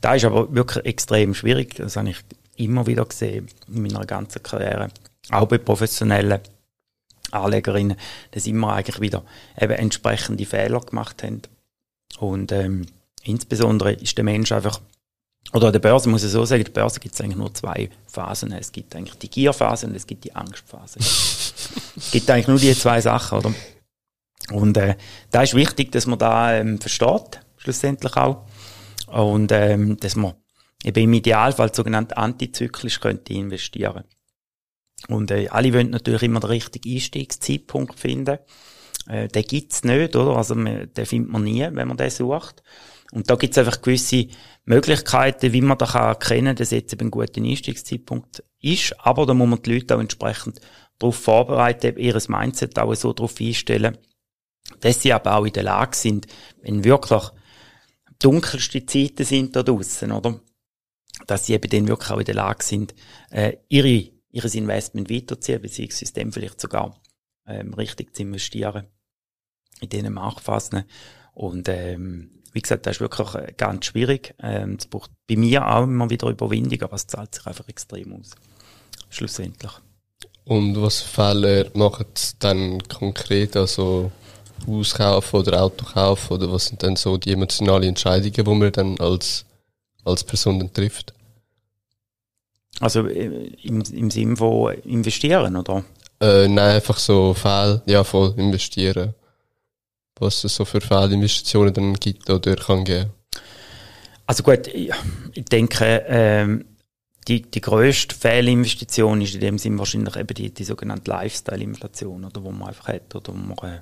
[0.00, 1.74] Da ist aber wirklich extrem schwierig.
[1.76, 2.18] Das habe ich
[2.56, 4.90] immer wieder gesehen in meiner ganzen Karriere.
[5.30, 6.40] Auch bei professionellen
[7.30, 7.96] Anlegerinnen,
[8.30, 9.24] dass immer eigentlich wieder
[9.60, 11.42] eben entsprechende Fehler gemacht haben.
[12.18, 12.86] Und ähm,
[13.22, 14.80] insbesondere ist der Mensch einfach
[15.52, 17.88] oder an der Börse muss ich so sagen, der Börse gibt es eigentlich nur zwei
[18.06, 18.52] Phasen.
[18.52, 20.98] Es gibt eigentlich die Gierphase und es gibt die Angstphase.
[20.98, 23.54] es gibt eigentlich nur die zwei Sachen, oder?
[24.50, 24.96] Und äh,
[25.30, 28.46] da ist wichtig, dass man da ähm, versteht, schlussendlich auch.
[29.06, 30.34] Und ähm, dass man
[30.82, 34.04] eben im Idealfall sogenannt antizyklisch könnte investieren.
[35.08, 38.38] Und äh, alle wollen natürlich immer den richtigen Einstiegszeitpunkt finden.
[39.08, 40.36] Äh, den gibt's nicht, oder?
[40.36, 42.62] Also den findet man nie, wenn man den sucht.
[43.14, 44.26] Und da gibt's einfach gewisse
[44.64, 48.98] Möglichkeiten, wie man da kann erkennen, dass jetzt eben ein guter Einstiegszeitpunkt ist.
[48.98, 50.60] Aber da muss man die Leute auch entsprechend
[50.98, 53.96] darauf vorbereiten, ihr Mindset auch so darauf einstellen,
[54.80, 56.26] dass sie aber auch in der Lage sind,
[56.60, 57.22] wenn wirklich
[58.18, 60.40] dunkelste Zeiten sind da draussen, oder?
[61.28, 62.96] Dass sie eben dann wirklich auch in der Lage sind,
[63.30, 67.00] äh, ihre, ihres Investment weiterzuziehen, beziehungsweise dem vielleicht sogar
[67.46, 68.88] ähm, richtig zu investieren
[69.80, 70.82] in diesen Marktphasen.
[71.32, 74.34] Und ähm, wie gesagt, das ist wirklich äh, ganz schwierig.
[74.40, 78.14] Ähm, es braucht bei mir auch immer wieder Überwindung, aber es zahlt sich einfach extrem
[78.14, 78.30] aus.
[79.10, 79.72] Schlussendlich.
[80.44, 82.06] Und was für Fälle machen
[82.38, 83.56] dann konkret?
[83.56, 84.12] Also
[84.66, 88.72] Haus kaufen oder Auto kaufen oder was sind dann so die emotionalen Entscheidungen, die man
[88.72, 89.44] dann als,
[90.04, 91.12] als Person dann trifft?
[92.80, 95.84] Also äh, im, im Sinn von investieren, oder?
[96.20, 99.14] Äh, nein, einfach so Fehl, ja voll investieren.
[100.18, 103.10] Was es so für Fehlinvestitionen dann gibt oder kann geben.
[104.26, 104.90] Also gut, ich,
[105.50, 106.64] denke, ähm,
[107.28, 112.42] die, die grösste Fehlinvestition ist in dem Sinn wahrscheinlich eben die, die sogenannte Lifestyle-Inflation, oder
[112.42, 113.80] wo man einfach hat, oder wo man äh,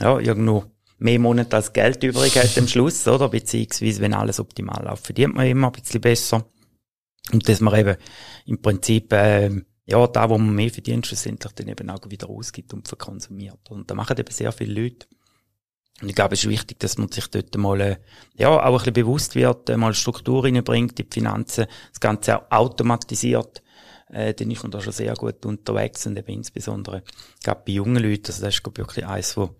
[0.00, 0.64] ja, irgendwo
[0.98, 3.28] mehr Monate als Geld übrig hat am Schluss, oder?
[3.28, 6.44] Beziehungsweise, wenn alles optimal läuft, verdient man immer ein bisschen besser.
[7.32, 7.96] Und dass man eben
[8.46, 9.50] im Prinzip, äh,
[9.86, 13.70] ja, da, wo man mehr verdient, schlussendlich dann eben auch wieder ausgibt und verkonsumiert.
[13.70, 15.06] Und da machen eben sehr viele Leute.
[16.00, 17.96] Und ich glaube, es ist wichtig, dass man sich dort mal, äh,
[18.36, 22.50] ja, auch ein bisschen bewusst wird, äh, mal Struktur reinbringt, die Finanzen, das Ganze auch
[22.50, 23.62] automatisiert,
[24.10, 27.02] äh, dann ist man da schon sehr gut unterwegs und eben insbesondere,
[27.42, 29.50] gerade bei jungen Leuten, also das ist, glaube ich, wirklich eins, wo,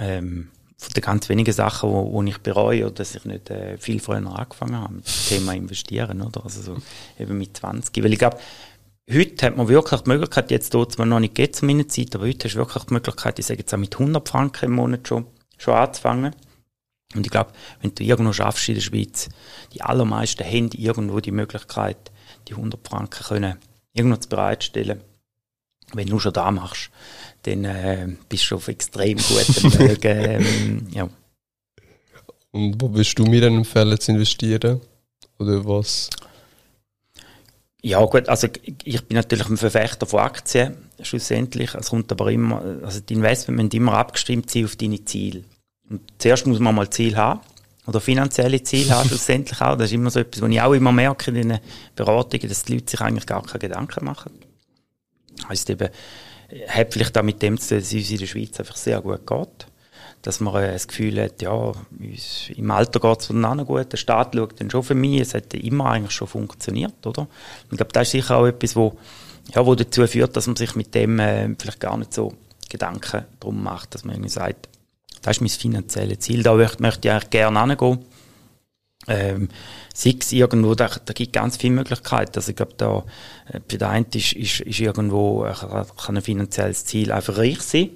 [0.00, 3.78] ähm, von den ganz wenigen Sachen, wo, wo ich bereue, oder dass ich nicht äh,
[3.78, 6.44] viel früher angefangen habe mit dem Thema Investieren, oder?
[6.44, 6.76] Also so
[7.18, 8.04] eben mit 20.
[8.04, 8.38] Weil ich glaube,
[9.10, 11.88] heute hat man wirklich die Möglichkeit, jetzt tut es mir noch nicht geht zu meiner
[11.88, 14.66] Zeit, aber heute hast du wirklich die Möglichkeit, ich sage jetzt auch mit 100 Franken
[14.66, 16.34] im Monat schon, schon anzufangen.
[17.14, 19.28] Und ich glaube, wenn du irgendwo schaffst in der Schweiz,
[19.72, 22.12] die allermeisten haben irgendwo die Möglichkeit,
[22.48, 23.56] die 100 Franken können
[23.94, 25.00] irgendwo zu bereitstellen.
[25.94, 26.90] Wenn du schon da machst,
[27.42, 30.04] dann äh, bist du auf extrem gutem Weg.
[30.04, 31.08] Ähm, ja.
[32.50, 34.82] Und wo willst du mir dann empfehlen zu investieren?
[35.38, 36.10] Oder was?
[37.82, 38.48] Ja, gut, also
[38.84, 41.74] ich bin natürlich ein Verfechter von Aktien, schlussendlich.
[41.74, 45.44] Es kommt aber immer, also die Investment müssen immer abgestimmt sein auf deine Ziele.
[45.88, 47.40] Und zuerst muss man mal Ziel haben.
[47.86, 49.76] Oder finanzielle Ziele haben schlussendlich auch.
[49.76, 51.60] Das ist immer so etwas, was ich auch immer merke in den
[51.94, 54.32] Beratungen, dass die Leute sich eigentlich gar keine Gedanken machen.
[55.48, 55.88] Heißt eben,
[56.66, 59.00] hat vielleicht auch mit dem zu tun, dass es uns in der Schweiz einfach sehr
[59.00, 59.66] gut geht.
[60.22, 61.72] Dass man äh, das Gefühl hat, ja,
[62.56, 65.54] im Alter geht es voneinander gut, der Staat schaut dann schon für mich, es hat
[65.54, 67.28] immer eigentlich schon funktioniert, oder?
[67.70, 68.98] ich glaube, das ist sicher auch etwas, wo,
[69.54, 72.34] ja, wo dazu führt, dass man sich mit dem äh, vielleicht gar nicht so
[72.68, 74.68] Gedanken drum macht, dass man irgendwie sagt,
[75.22, 77.98] das ist mein finanzielles Ziel, da möchte, möchte ich eigentlich gerne hingehen.
[79.06, 79.48] Ähm,
[79.94, 82.32] sei es irgendwo, da, da gibt ganz viele Möglichkeiten.
[82.36, 83.04] Also ich glaube, da,
[83.50, 87.62] äh, für den einen ist, ist, ist irgendwo, äh, kann ein finanzielles Ziel einfach reich
[87.62, 87.90] sein.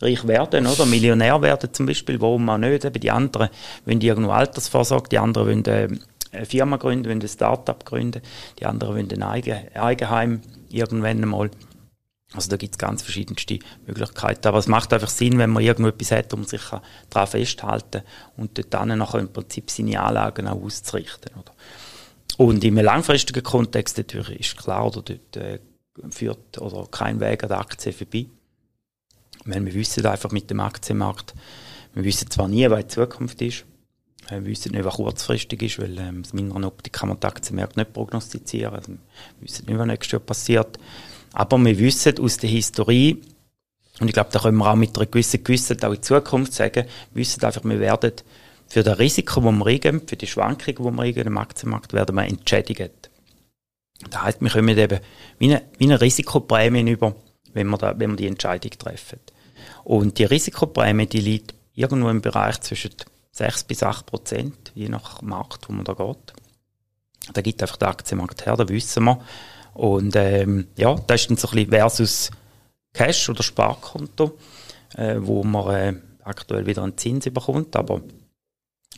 [0.00, 0.86] Reich werden, oder?
[0.86, 2.84] Millionär werden zum Beispiel, warum man nicht?
[2.84, 3.48] Eben die anderen
[3.84, 5.88] wollen irgendwo Altersvorsorge, die anderen wollen äh,
[6.30, 8.22] eine Firma gründen, wollen ein Start-up gründen,
[8.58, 11.50] die anderen wollen ein Eigen, Eigenheim irgendwann einmal.
[12.34, 14.46] Also da gibt es ganz verschiedenste Möglichkeiten.
[14.48, 16.60] Aber es macht einfach Sinn, wenn man irgendetwas hat, um sich
[17.08, 18.02] daran festzuhalten
[18.36, 21.32] und dort dann nachher im Prinzip seine Anlagen auch auszurichten.
[21.34, 21.54] Oder?
[22.36, 25.58] Und im langfristigen Kontext natürlich ist klar, oder dort äh,
[26.10, 28.26] führt oder kein Weg an der Aktie vorbei.
[29.48, 31.34] Weil wir wissen einfach mit dem Aktienmarkt,
[31.94, 33.64] wir wissen zwar nie, was die Zukunft ist,
[34.28, 37.76] wir wissen nicht, was kurzfristig ist, weil ähm, aus meiner Optik kann man den Aktienmarkt
[37.78, 38.74] nicht prognostizieren.
[38.74, 38.98] Also, wir
[39.40, 40.78] wissen nicht, was nächstes Jahr passiert.
[41.32, 43.22] Aber wir wissen aus der Historie,
[44.00, 46.84] und ich glaube, da können wir auch mit einer gewissen Gewissheit auch in Zukunft sagen,
[47.12, 48.12] wir wissen einfach, wir werden
[48.68, 52.14] für das Risiko, das wir eingehen, für die Schwankungen, die wir eingehen im Aktienmarkt, werden
[52.14, 53.10] wir entschädigt.
[54.10, 55.00] Das heißt, wir kommen eben
[55.38, 57.16] wie eine, wie eine Risikoprämie über,
[57.54, 59.18] wenn wir, da, wenn wir die Entscheidung treffen.
[59.88, 62.90] Und die Risikoprämie, die liegt irgendwo im Bereich zwischen
[63.32, 66.34] 6 bis 8 Prozent, je nach Markt, wo man da geht.
[67.32, 69.18] Da gibt einfach der Aktienmarkt her, da wissen wir.
[69.72, 72.30] Und ähm, ja, das ist dann so ein bisschen versus
[72.92, 74.36] Cash oder Sparkonto,
[74.94, 78.02] äh, wo man äh, aktuell wieder einen Zins bekommt, aber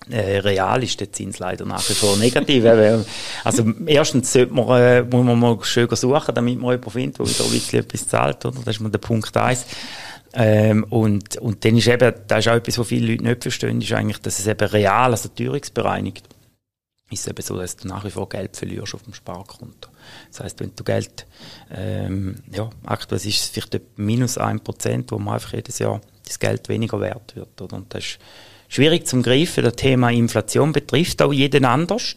[0.09, 2.65] äh, real ist der Zins leider nach wie vor negativ.
[3.45, 7.27] also erstens sollte man, äh, muss man mal schön suchen, damit man jemanden findet, der
[7.27, 8.59] wieder ein bisschen etwas zahlt, oder?
[8.65, 9.67] Das ist mal der Punkt eins.
[10.33, 13.81] Ähm, und, und dann ist eben, das ist auch etwas, was viele Leute nicht verstehen,
[13.81, 16.29] ist eigentlich, dass es eben real, also teuerungsbereinigt,
[17.11, 19.91] ist eben so, dass du nach wie vor Geld verlierst auf dem Sparkonto.
[20.31, 21.27] Das heißt, wenn du Geld,
[21.73, 26.39] ähm, ja, aktuell ist es vielleicht minus ein Prozent, wo man einfach jedes Jahr das
[26.39, 27.77] Geld weniger wert wird, oder?
[27.77, 28.19] Und das ist
[28.69, 29.65] schwierig zum Greifen.
[29.65, 32.15] Das Thema Inflation betrifft auch jeden anders.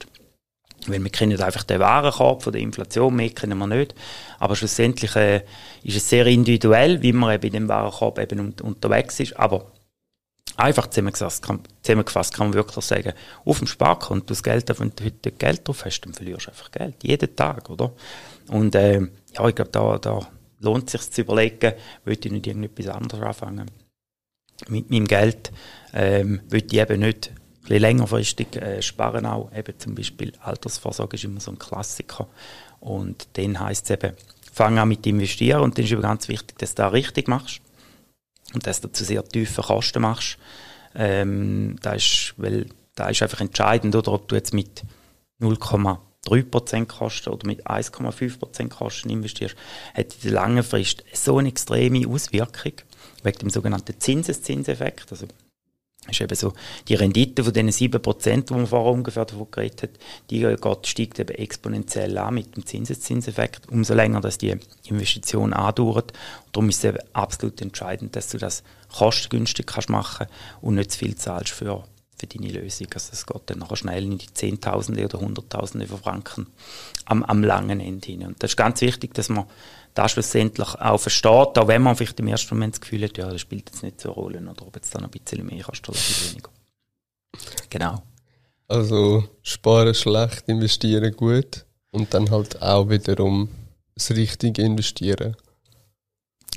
[0.88, 3.96] Weil wir kennen einfach den Warenkorb von der Inflation, mehr kennen wir nicht.
[4.40, 5.44] Aber schlussendlich äh,
[5.84, 9.38] ist es sehr individuell, wie man eben in dem Warenkorb eben un unterwegs ist.
[9.38, 9.72] Aber
[10.58, 13.14] einfach zusammengefasst kann, zusammengefasst kann man wirklich sagen,
[13.46, 16.72] auf dem Sparkonto das Geld, wenn du heute Geld drauf hast, dann verlierst du einfach
[16.72, 16.96] Geld.
[17.04, 17.94] Jeden Tag, oder?
[18.50, 20.28] Und äh, ja, ich glaube, da, da
[20.60, 21.74] lohnt es sich zu überlegen,
[22.06, 23.72] will ich nicht irgendetwas anderes anfangen.
[24.68, 25.52] Mit meinem Geld
[25.94, 27.32] ähm, will ich eben nicht
[27.64, 29.52] bisschen längerfristig äh, sparen auch.
[29.56, 32.28] Eben zum Beispiel Altersvorsorge ist immer so ein Klassiker.
[32.80, 34.16] Und dann heisst es eben,
[34.52, 37.62] fang an mit investieren und dann ist eben ganz wichtig, dass du das richtig machst
[38.54, 40.38] und dass du zu sehr tiefen Kosten machst.
[40.96, 44.84] Ähm, das ist, weil da ist einfach entscheidend, oder ob du jetzt mit
[45.42, 49.56] 0,3% Kosten oder mit 1,5% Kosten investierst,
[49.96, 52.74] hat in der langen Frist so eine extreme Auswirkung
[53.24, 55.12] wegen dem sogenannten Zinseszinseffekt.
[55.12, 55.28] Also
[56.10, 56.54] ist eben so,
[56.88, 59.90] die Rendite von diesen 7%, die man vorher ungefähr davon geredet hat,
[60.30, 66.12] die geht, steigt eben exponentiell an mit dem Zinseszinseffekt, umso länger dass die Investition andauert.
[66.46, 70.28] Und darum ist es eben absolut entscheidend, dass du das kostengünstig kannst machen
[70.62, 71.86] und nicht zu viel zahlst für,
[72.24, 72.88] für deine Lösung.
[72.94, 76.48] Also es geht dann nachher schnell in die Zehntausende oder Hunderttausende von Franken
[77.06, 78.24] am, am langen Ende hin.
[78.24, 79.46] Und das ist ganz wichtig, dass man
[79.94, 83.30] das schlussendlich auch versteht, auch wenn man vielleicht im ersten Moment das Gefühl hat, ja,
[83.30, 85.88] das spielt jetzt nicht so eine Rolle, oder ob jetzt dann ein bisschen mehr kannst
[85.88, 86.50] oder weniger.
[87.70, 88.02] Genau.
[88.68, 93.50] Also sparen schlecht, investieren gut und dann halt auch wiederum
[93.94, 95.36] das richtige investieren.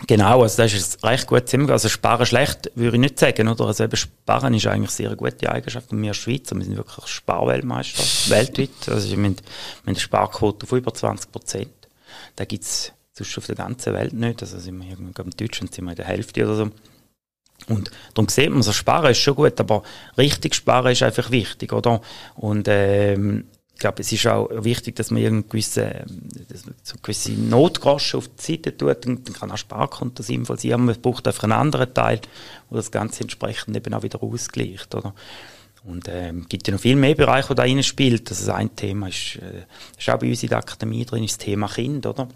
[0.06, 1.86] Genau, also das ist recht gut zusammengefasst.
[1.86, 3.66] Also sparen schlecht würde ich nicht sagen, oder?
[3.66, 5.90] Also eben sparen ist eigentlich sehr gute Eigenschaft.
[5.90, 8.88] Und wir Schweizer, wir sind wirklich Sparweltmeister, weltweit.
[8.88, 11.70] Also wir haben, wir haben eine Sparquote von über 20 Prozent.
[12.36, 14.42] Da gibt's sonst auf der ganzen Welt nicht.
[14.42, 16.70] Also sind wir irgendwie, in Deutschland sind wir in der Hälfte oder so.
[17.68, 19.82] Und darum sieht man, so sparen ist schon gut, aber
[20.18, 22.02] richtig sparen ist einfach wichtig, oder?
[22.34, 26.06] Und ähm, ich glaube, es ist auch wichtig, dass man irgendwie gewisse,
[26.82, 29.04] so gewisse Notgroschen auf die Seite tut.
[29.04, 32.22] Dann kann auch Sparkonto sinnvoll sein, aber man braucht einfach einen anderen Teil,
[32.70, 35.14] wo das Ganze entsprechend eben auch wieder ausgleicht, oder?
[35.84, 38.30] Und ähm, gibt ja noch viel mehr Bereiche, wo da rein spielt.
[38.30, 39.66] Also ein Thema ist, äh,
[39.98, 42.28] ist auch bei uns in der Akademie drin, ist das Thema Kind, oder?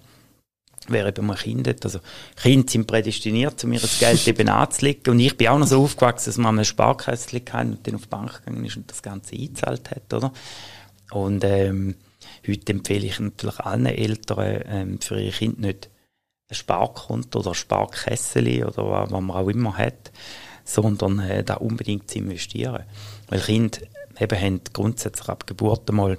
[0.88, 1.84] wer eben mal Kind hat.
[1.84, 2.00] Also
[2.36, 5.12] Kinder sind prädestiniert, um mir das Geld eben anzulegen.
[5.12, 8.02] Und ich bin auch noch so aufgewachsen, dass man ein Sparkästchen kann und dann auf
[8.02, 10.32] die Bank gegangen ist und das Ganze eingezahlt hat, oder?
[11.10, 11.96] Und ähm,
[12.46, 15.90] heute empfehle ich natürlich allen Eltern ähm, für ihre Kinder nicht
[16.48, 20.10] ein Sparkonto oder ein Sparkessel oder was man auch immer hat,
[20.64, 22.84] sondern äh, da unbedingt zu investieren.
[23.28, 23.78] Weil Kinder
[24.18, 26.18] eben haben grundsätzlich ab Geburt einmal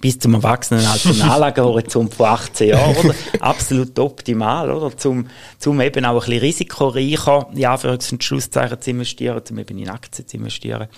[0.00, 3.14] bis zum Erwachsenen halt einen Anlagehorizont von 18 Jahren, oder?
[3.40, 4.96] Absolut optimal, oder?
[4.96, 9.78] Zum, zum eben auch ein bisschen risikoreicher, ja, für und Schlusszeichen zu investieren, zum eben
[9.78, 10.88] in Aktien zu investieren.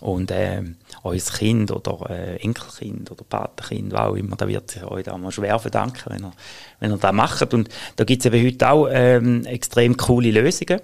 [0.00, 0.62] Und, äh,
[1.02, 5.16] unser Kind oder äh, Enkelkind oder Patenkind, was auch immer, da wird sich euch da
[5.16, 6.32] mal schwer verdanken, wenn ihr,
[6.80, 7.54] wenn ihr das macht.
[7.54, 10.80] Und da gibt es eben heute auch ähm, extrem coole Lösungen,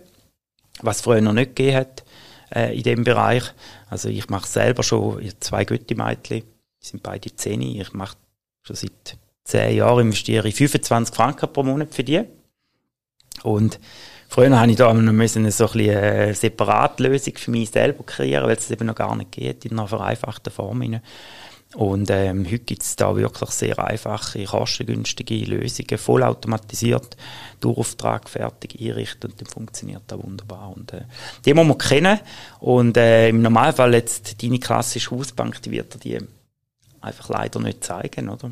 [0.80, 2.04] was es früher noch nicht gegeben hat
[2.54, 3.44] äh, in dem Bereich.
[3.90, 6.44] Also ich mache selber schon zwei Götti-Mädchen
[6.82, 7.62] die sind beide zehn.
[7.62, 8.16] Ich mache
[8.62, 12.22] schon seit zehn Jahren, investiere ich 25 Franken pro Monat für die.
[13.42, 13.78] Und
[14.32, 18.46] früher habe ich da müssen so ein bisschen eine separate Lösung für mich selber kreieren,
[18.46, 21.00] weil es eben noch gar nicht geht, in einer vereinfachten Form.
[21.74, 27.16] Und ähm, heute gibt es da wirklich sehr einfache, kostengünstige Lösungen, vollautomatisiert,
[27.60, 30.72] Durchauftrag fertig einrichten und dann funktioniert das wunderbar.
[30.74, 31.02] Und äh,
[31.44, 32.20] die muss man kennen
[32.60, 36.26] und äh, im Normalfall jetzt deine klassische Hausbank, die wird dir die
[37.00, 38.50] einfach leider nicht zeigen, oder?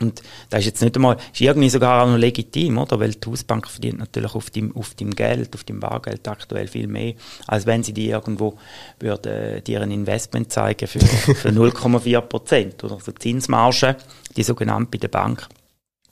[0.00, 3.00] Und das ist jetzt nicht einmal, ist irgendwie sogar auch noch legitim, oder?
[3.00, 6.86] Weil die Hausbank verdient natürlich auf dem, auf dem Geld, auf dem Bargeld aktuell viel
[6.86, 7.14] mehr,
[7.46, 8.58] als wenn sie dir irgendwo
[9.00, 11.00] würde, dir ein Investment zeigen für,
[11.34, 12.98] für 0,4 Prozent, oder?
[13.00, 13.96] So Zinsmarge,
[14.36, 15.48] die sogenannte bei der Bank,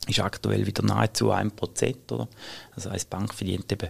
[0.07, 2.29] ist aktuell wieder nahezu 1 Prozent, oder?
[2.75, 3.89] Also als Bank verdient eben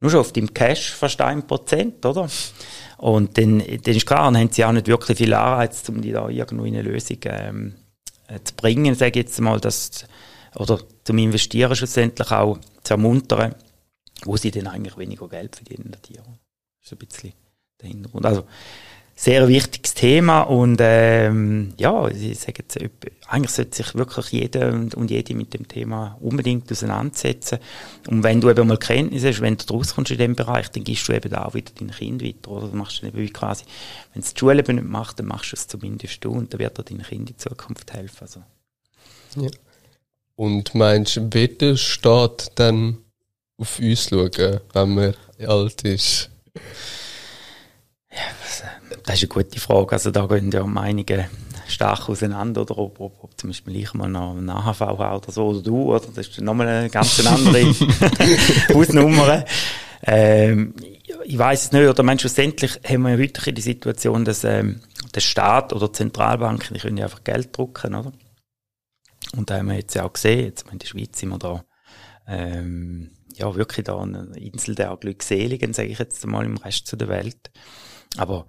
[0.00, 2.28] nur schon auf dem Cash fast 1 Prozent, oder?
[2.98, 6.10] Und dann, dann ist klar, dann haben sie auch nicht wirklich viel Anreiz, um die
[6.10, 7.81] da irgendwo in eine Lösung ähm, äh,
[8.44, 10.06] zu bringen, sage ich jetzt mal, dass,
[10.54, 13.54] oder zum Investieren schlussendlich auch zu ermuntern,
[14.24, 15.90] wo sie dann eigentlich weniger Geld verdienen.
[15.92, 16.02] Das
[16.82, 17.32] ist ein bisschen
[17.80, 18.26] der Hintergrund.
[18.26, 18.44] Also,
[19.22, 22.76] sehr wichtiges Thema und ähm, ja, ich sage jetzt,
[23.28, 27.60] eigentlich sollte sich wirklich jeder und, jede mit dem Thema unbedingt auseinandersetzen.
[28.08, 31.06] Und wenn du eben mal Kenntnis hast, wenn du rauskommst in dem Bereich, dann gibst
[31.06, 32.50] du eben da auch wieder dein Kind weiter.
[32.50, 33.64] Oder du machst eben wie quasi,
[34.12, 36.58] wenn es die Schule eben nicht macht, dann machst du es zumindest du und dann
[36.58, 38.18] wird dir dein Kind in Zukunft helfen.
[38.22, 38.42] Also.
[39.36, 39.50] Ja.
[40.34, 42.98] Und meinst du, der Staat dann
[43.56, 45.14] auf uns schauen, wenn man
[45.46, 46.28] alt ist?
[48.10, 48.62] Ja, was,
[49.04, 49.92] das ist eine gute Frage.
[49.92, 51.24] Also da gehen ja Meinungen
[51.68, 55.32] stark auseinander, oder ob, ob, ob zum Beispiel ich mal noch einen AHV habe oder
[55.32, 57.64] so, oder du, oder das ist nochmal eine ganz andere
[58.74, 59.44] Hausnummer.
[60.04, 60.74] Ähm,
[61.24, 64.80] ich weiß es nicht, oder meinst schlussendlich haben wir heute die Situation, dass ähm,
[65.14, 68.12] der Staat oder die Zentralbanken, die können ja einfach Geld drucken, oder?
[69.36, 71.64] Und da haben wir jetzt ja auch gesehen, jetzt in der Schweiz sind wir da
[72.26, 77.08] ähm, ja wirklich da eine Insel der Glückseligen, sage ich jetzt mal, im Rest der
[77.08, 77.50] Welt.
[78.18, 78.46] Aber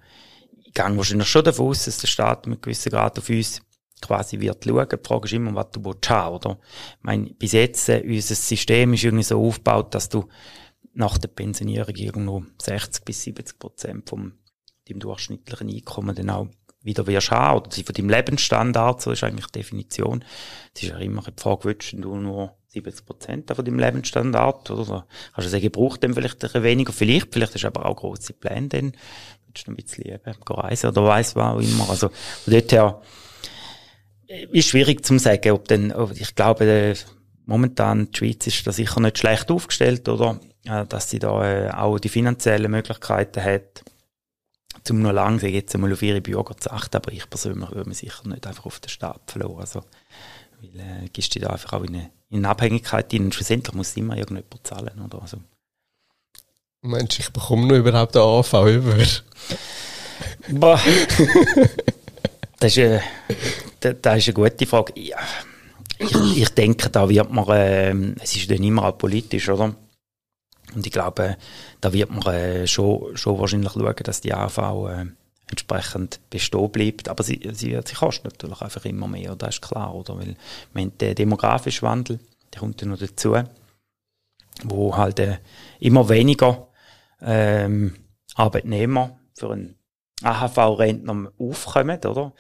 [0.74, 3.62] gehe wahrscheinlich schon davon aus, dass der Staat mit gewissen Grad auf uns
[4.02, 4.88] quasi wird schauen.
[4.90, 6.60] Die Frage ist immer, was du willst haben, oder?
[6.98, 10.28] Ich meine, bis jetzt, äh, unser System ist irgendwie so aufgebaut, dass du
[10.94, 14.34] nach der Pensionierung irgendwo 60 bis 70 Prozent vom
[14.90, 16.48] dem durchschnittlichen Einkommen dann auch
[16.82, 20.26] wieder wirst haben, oder von deinem Lebensstandard, so ist eigentlich die Definition.
[20.74, 25.08] Das ist ja immer eine Frage, willst du nur 70 Prozent von deinem Lebensstandard, oder?
[25.34, 28.34] Kannst du sagen, braucht dann vielleicht ein bisschen weniger, vielleicht, vielleicht ist aber auch grosse
[28.34, 28.92] Pläne dann,
[29.54, 31.90] willst du ein bisschen eben reisen oder weiss was auch immer.
[31.90, 33.02] Also, von dort her,
[34.28, 36.96] äh, ist schwierig zu sagen, ob denn, ich glaube, äh,
[37.46, 40.40] momentan die Schweiz ist da sicher nicht schlecht aufgestellt, oder?
[40.66, 43.84] Äh, dass sie da auch die finanziellen Möglichkeiten hat,
[44.84, 47.88] zum noch lange, sage jetzt einmal, auf ihre Bürger zu achten, aber ich persönlich würde
[47.88, 49.62] mir sicher nicht einfach auf den Staat verloren.
[49.62, 49.84] Also,
[50.60, 53.76] weil, äh, gehst du da einfach auch in eine, in eine Abhängigkeit hin und schlussendlich
[53.76, 55.22] muss immer irgendjemand zahlen, oder?
[55.22, 55.38] Also,
[56.84, 58.98] Mensch, ich bekomme nur überhaupt einen AV über.
[60.50, 60.80] Boah.
[62.60, 63.00] das, ist, äh,
[63.80, 64.94] das, ist eine gute Frage.
[64.96, 65.14] Ich,
[66.36, 69.74] ich denke, da wird man, äh, es ist dann immer auch politisch, oder?
[70.76, 71.38] Und ich glaube,
[71.80, 74.58] da wird man äh, schon, schon wahrscheinlich schauen, dass die AV
[74.90, 75.06] äh,
[75.48, 77.08] entsprechend bestehen bleibt.
[77.08, 80.18] Aber sie, sie, sie kostet natürlich einfach immer mehr, das ist klar, oder?
[80.18, 80.36] Weil
[80.74, 82.20] man der demografische Wandel,
[82.52, 83.38] der kommt ja noch dazu,
[84.66, 85.38] wo halt äh,
[85.80, 86.68] immer weniger
[87.24, 87.96] ähm,
[88.36, 89.76] Arbeitnehmer für einen
[90.22, 92.34] AHV-Rentner aufkommen, oder?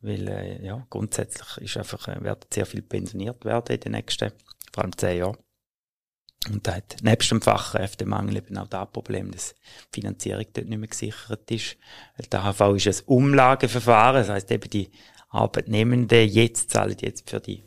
[0.00, 4.32] Weil, äh, ja, grundsätzlich ist einfach, äh, werden sehr viel pensioniert werden in den nächsten,
[4.72, 5.36] vor allem zehn Jahren.
[6.48, 9.54] Und da hat nebst dem Fachkräftemangel eben auch das Problem, dass
[9.94, 11.76] die Finanzierung dort nicht mehr gesichert ist.
[12.32, 14.90] Der AHV ist ein Umlageverfahren, das heisst eben die
[15.28, 17.62] Arbeitnehmenden jetzt zahlen jetzt für die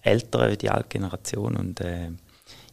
[0.00, 2.10] Älteren, die alte Generation und äh,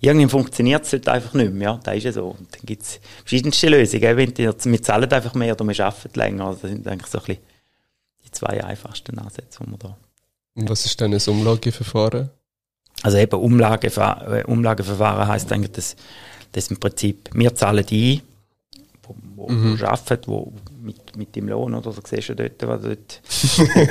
[0.02, 2.28] irgendwie funktioniert es halt einfach nicht mehr, ja, das ist ja so.
[2.28, 6.20] Und dann gibt es verschiedenste Lösungen, wenn die, wir zahlen einfach mehr oder wir arbeiten
[6.20, 7.44] länger, also das sind eigentlich so ein bisschen
[8.26, 9.98] die zwei einfachsten Ansätze, die wir da
[10.56, 12.30] Und was ist denn ein Umlageverfahren?
[13.02, 15.96] Also eben Umlagever äh, Umlageverfahren heisst eigentlich, dass,
[16.52, 18.22] dass im Prinzip wir zahlen die,
[19.04, 19.80] wo, wo, mhm.
[19.84, 23.22] arbeiten, wo mit, mit dem Lohn, oder so siehst du dort, wo dort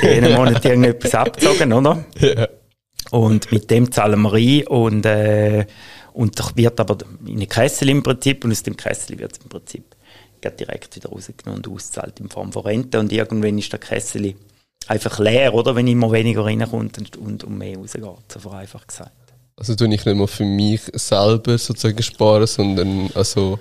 [0.03, 2.05] jeden Monat irgendetwas abgezogen, oder?
[2.19, 2.49] Ja.
[3.11, 5.67] Und mit dem zahlen wir ein und, äh,
[6.13, 9.49] und wird aber in eine Kessel im Prinzip und aus dem Kessel wird es im
[9.49, 9.85] Prinzip
[10.59, 14.35] direkt wieder rausgenommen und auszahlt in Form von Rente und irgendwann ist der Kessel
[14.87, 15.75] einfach leer, oder?
[15.75, 19.13] Wenn immer weniger reinkommt und, und um mehr rausgeht, so vereinfacht gesagt.
[19.57, 23.59] Also tue ich nicht nur für mich selber sozusagen sparen, sondern also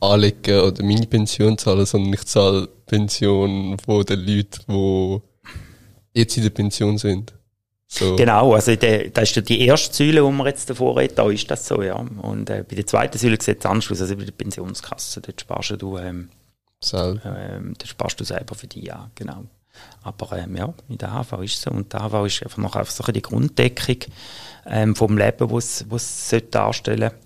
[0.00, 5.20] anlegen oder meine Pension zahlen, sondern ich zahle Pension von den Leuten, die
[6.14, 7.34] jetzt in der Pension sind.
[7.90, 8.16] So.
[8.16, 11.30] Genau, also der, das ist ja die erste Säule, die wir jetzt davor reden, da
[11.30, 11.94] ist das so, ja.
[11.94, 15.40] Und äh, bei der zweiten Säule sieht es anders aus, also bei der Pensionskasse, dort
[15.40, 16.28] sparst du, ähm,
[16.80, 17.34] selber.
[17.38, 19.44] Ähm, dort sparst du selber für die, ja, genau.
[20.02, 21.70] Aber ähm, ja, in der AV ist es so.
[21.70, 23.98] Und der AV ist einfach noch einfach so die Grunddeckung
[24.66, 27.16] ähm, vom Leben, was es darstellen sollte.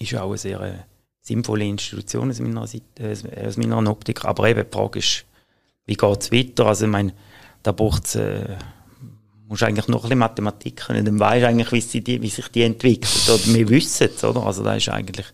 [0.00, 0.78] Ist ja auch eine sehr äh,
[1.20, 4.24] sinnvolle Institution aus meiner, Seite, äh, aus meiner Optik.
[4.24, 5.24] Aber eben die Frage ist,
[5.84, 6.66] wie geht es weiter?
[6.66, 7.12] Also ich meine,
[7.62, 8.16] da braucht es...
[8.16, 8.56] Äh,
[9.48, 12.48] musst eigentlich noch ein bisschen Mathematik können, dann weißt du eigentlich, wie, die, wie sich
[12.48, 13.28] die entwickelt.
[13.28, 14.44] Oder wir wissen es, oder?
[14.44, 15.26] Also das ist eigentlich,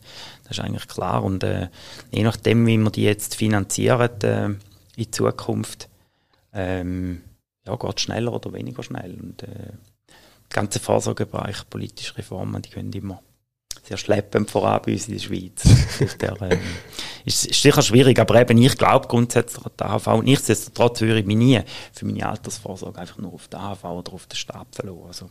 [0.45, 1.23] das ist eigentlich klar.
[1.25, 1.69] Und äh,
[2.11, 4.51] je nachdem, wie wir die jetzt finanzieren äh,
[4.97, 5.89] in Zukunft,
[6.53, 7.23] ähm,
[7.67, 9.19] ja, geht es schneller oder weniger schnell.
[9.21, 13.23] Und äh, der ganze Vorsorgebereich, politische Reformen, die können immer
[13.83, 15.63] sehr schleppend voran bei uns in der Schweiz.
[16.21, 16.61] der, ähm,
[17.25, 20.23] ist, ist sicher schwierig, aber eben ich glaube grundsätzlich an die AHV.
[20.23, 21.61] Nichtsdestotrotz würde ich mich nie
[21.93, 25.07] für meine Altersvorsorge einfach nur auf die AHV oder auf den Stab verloren.
[25.09, 25.31] Also.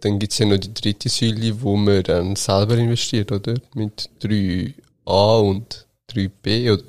[0.00, 3.54] Dann gibt es ja noch die dritte Säule, wo man dann selber investiert, oder?
[3.74, 6.82] Mit 3a und 3b, oder?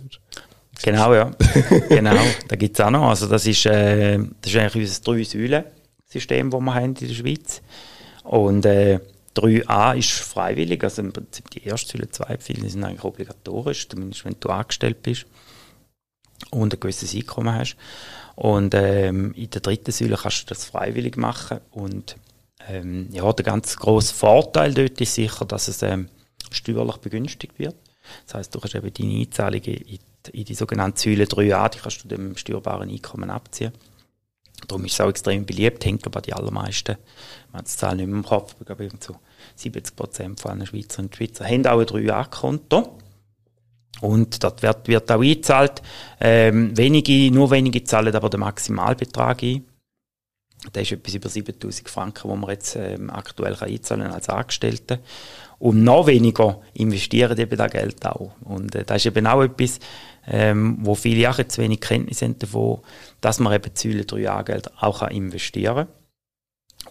[0.83, 1.31] Genau, ja.
[1.89, 2.15] genau,
[2.47, 3.09] da gibt es auch noch.
[3.09, 7.61] Also das ist, äh, das ist eigentlich unser Drei-Säulen-System, das wir haben in der Schweiz.
[8.23, 8.99] Und äh,
[9.35, 14.25] 3a ist freiwillig, also im Prinzip die erste Säule, zwei viele sind eigentlich obligatorisch, zumindest
[14.25, 15.25] wenn du angestellt bist
[16.49, 17.77] und ein gewisses Einkommen hast.
[18.35, 21.59] Und ähm, in der dritten Säule kannst du das freiwillig machen.
[21.71, 22.15] Und
[22.67, 26.09] ähm, ja, der ganz grosse Vorteil dort ist sicher, dass es ähm,
[26.51, 27.75] steuerlich begünstigt wird.
[28.25, 31.79] Das heißt, du kannst eben deine Einzahlungen in die, in die sogenannte Säule 3a, die
[31.79, 33.71] kannst du dem steuerbaren Einkommen abziehen.
[34.67, 36.97] Darum ist es auch extrem beliebt, hängt aber die allermeisten,
[37.51, 39.17] ich habe die Zahl nicht mehr im Kopf, ich glaube, so
[39.55, 42.97] 70 Prozent von allen Schweizer und Schweizer haben auch ein 3A-Konto.
[43.99, 45.81] Und dort wird, wird auch eingezahlt.
[46.19, 49.65] Ähm, wenige, nur wenige zahlen aber den Maximalbetrag ein.
[50.71, 54.99] Das ist etwas über 7000 Franken, wo man jetzt ähm, aktuell kann einzahlen als Angestellte.
[55.59, 58.31] Und noch weniger investieren eben das Geld auch.
[58.41, 59.79] Und äh, das ist eben auch etwas,
[60.25, 62.79] ähm, wo viele auch jetzt wenig Kenntnis haben davon,
[63.19, 66.00] dass man eben Säule 3A-Geld auch kann investieren kann.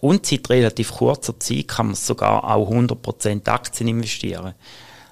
[0.01, 4.55] Und seit relativ kurzer Zeit kann man sogar auch 100% Aktien investieren.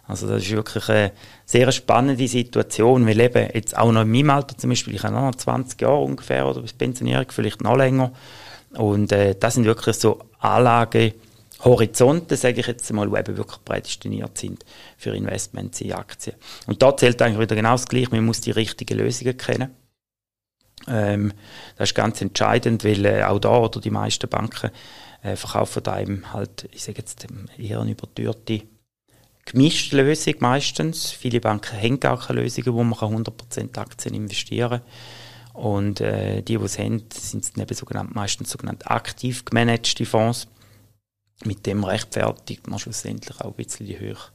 [0.07, 1.11] Also das ist wirklich eine
[1.45, 3.05] sehr spannende Situation.
[3.05, 6.01] Wir leben jetzt auch noch in meinem Alter zum Beispiel, ich habe noch 20 Jahre
[6.01, 8.11] ungefähr oder bis Pensionierung, vielleicht noch länger.
[8.71, 14.35] Und äh, das sind wirklich so Anlagehorizonte, sage ich jetzt mal, die eben wirklich prädestiniert
[14.39, 14.65] sind
[14.97, 16.35] für Investments in Aktien.
[16.65, 19.69] Und da zählt eigentlich wieder genau das Gleiche, man muss die richtigen Lösungen kennen.
[20.87, 21.33] Ähm,
[21.77, 24.71] das ist ganz entscheidend, weil äh, auch da oder die meisten Banken
[25.21, 27.27] äh, verkaufen einem halt, ich sage jetzt
[27.57, 28.63] eher eine übertürte
[29.45, 31.11] gemischte Lösung meistens.
[31.11, 34.81] Viele Banken haben gar keine Lösungen, wo man 100% Aktien investieren kann.
[35.53, 40.47] Und äh, die, die es haben, sind eben sogenannt, meistens sogenannte aktiv gemanagte Fonds.
[41.43, 44.29] Mit dem rechtfertigt man schlussendlich auch ein bisschen die höhere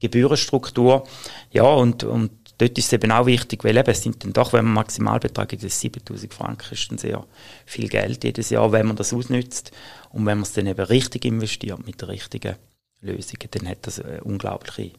[0.00, 1.06] Gebührenstruktur.
[1.50, 4.52] Ja, und, und dort ist es eben auch wichtig, weil eben, es sind dann doch,
[4.52, 7.24] wenn man Maximalbetrag in 7000 Franken ist, dann sehr
[7.64, 9.72] viel Geld jedes Jahr, wenn man das ausnützt.
[10.10, 12.56] Und wenn man es dann eben richtig investiert mit der richtigen
[13.00, 14.92] Lösung, dann hat das eine unglaubliche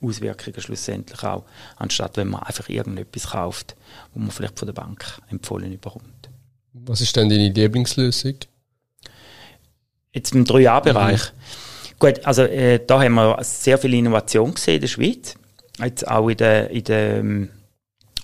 [0.00, 1.44] Auswirkungen schlussendlich auch,
[1.76, 3.76] anstatt wenn man einfach irgendetwas kauft,
[4.14, 6.28] wo man vielleicht von der Bank empfohlen bekommt.
[6.72, 8.34] Was ist denn deine Lieblingslösung?
[10.12, 11.32] Jetzt im 3A-Bereich.
[11.32, 11.98] Mhm.
[11.98, 15.36] Gut, also äh, da haben wir sehr viel Innovation gesehen in der Schweiz.
[15.78, 17.48] Jetzt auch in den, in den ähm,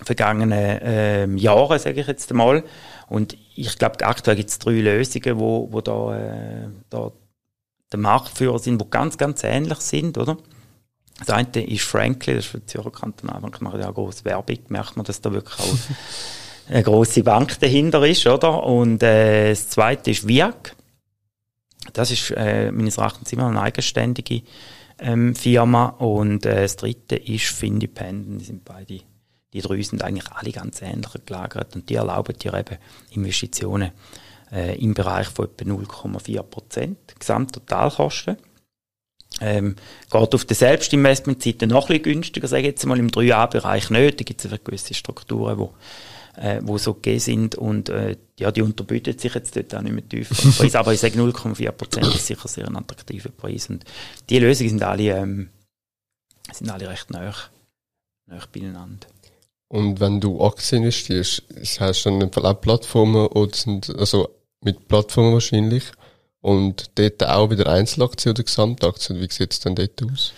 [0.03, 2.63] vergangenen äh, Jahren, sage ich jetzt einmal.
[3.07, 7.11] Und ich glaube, aktuell gibt es drei Lösungen, wo, wo da, äh, da
[7.91, 10.37] der Marktführer sind, die ganz, ganz ähnlich sind, oder?
[11.19, 14.23] Das eine ist Frankly, das ist für die Zürcher Kantonalbank, ich mache ja auch große
[14.25, 15.75] Werbung, merkt man, dass da wirklich auch
[16.69, 18.63] eine große Bank dahinter ist, oder?
[18.63, 20.75] Und äh, das zweite ist Viag.
[21.93, 24.43] Das ist äh, meines Erachtens immer eine eigenständige
[24.99, 25.87] ähm, Firma.
[25.87, 28.41] Und äh, das dritte ist Findependent.
[28.41, 28.99] Die sind beide,
[29.53, 32.77] die drei sind eigentlich alle ganz ähnlich gelagert und die erlauben dir eben
[33.11, 33.91] Investitionen
[34.51, 38.37] äh, im Bereich von etwa 0,4 Prozent Gesamttotalkosten.
[39.41, 39.75] Ähm,
[40.09, 44.19] geht auf der Selbstinvestmentseite noch ein bisschen günstiger, sage ich jetzt mal, im 3A-Bereich nicht.
[44.19, 45.73] Da gibt es gewisse Strukturen, wo
[46.39, 49.93] äh, wo so okay sind und äh, ja, die unterbieten sich jetzt dort auch nicht
[49.93, 50.35] mehr tiefer.
[50.57, 53.83] Preis, aber ich sage 0,4 Prozent ist sicher sehr ein attraktiver Preis und
[54.29, 55.49] die Lösungen sind alle, ähm,
[56.51, 57.33] sind alle recht nah,
[58.27, 59.07] nah beieinander.
[59.67, 61.43] Und wenn du Aktien investierst,
[61.79, 64.29] hast du dann auch Plattformen oder sind, also
[64.61, 65.83] mit Plattformen wahrscheinlich
[66.41, 70.33] und dort auch wieder Einzelaktien oder Gesamtaktien, wie sieht es denn dort aus?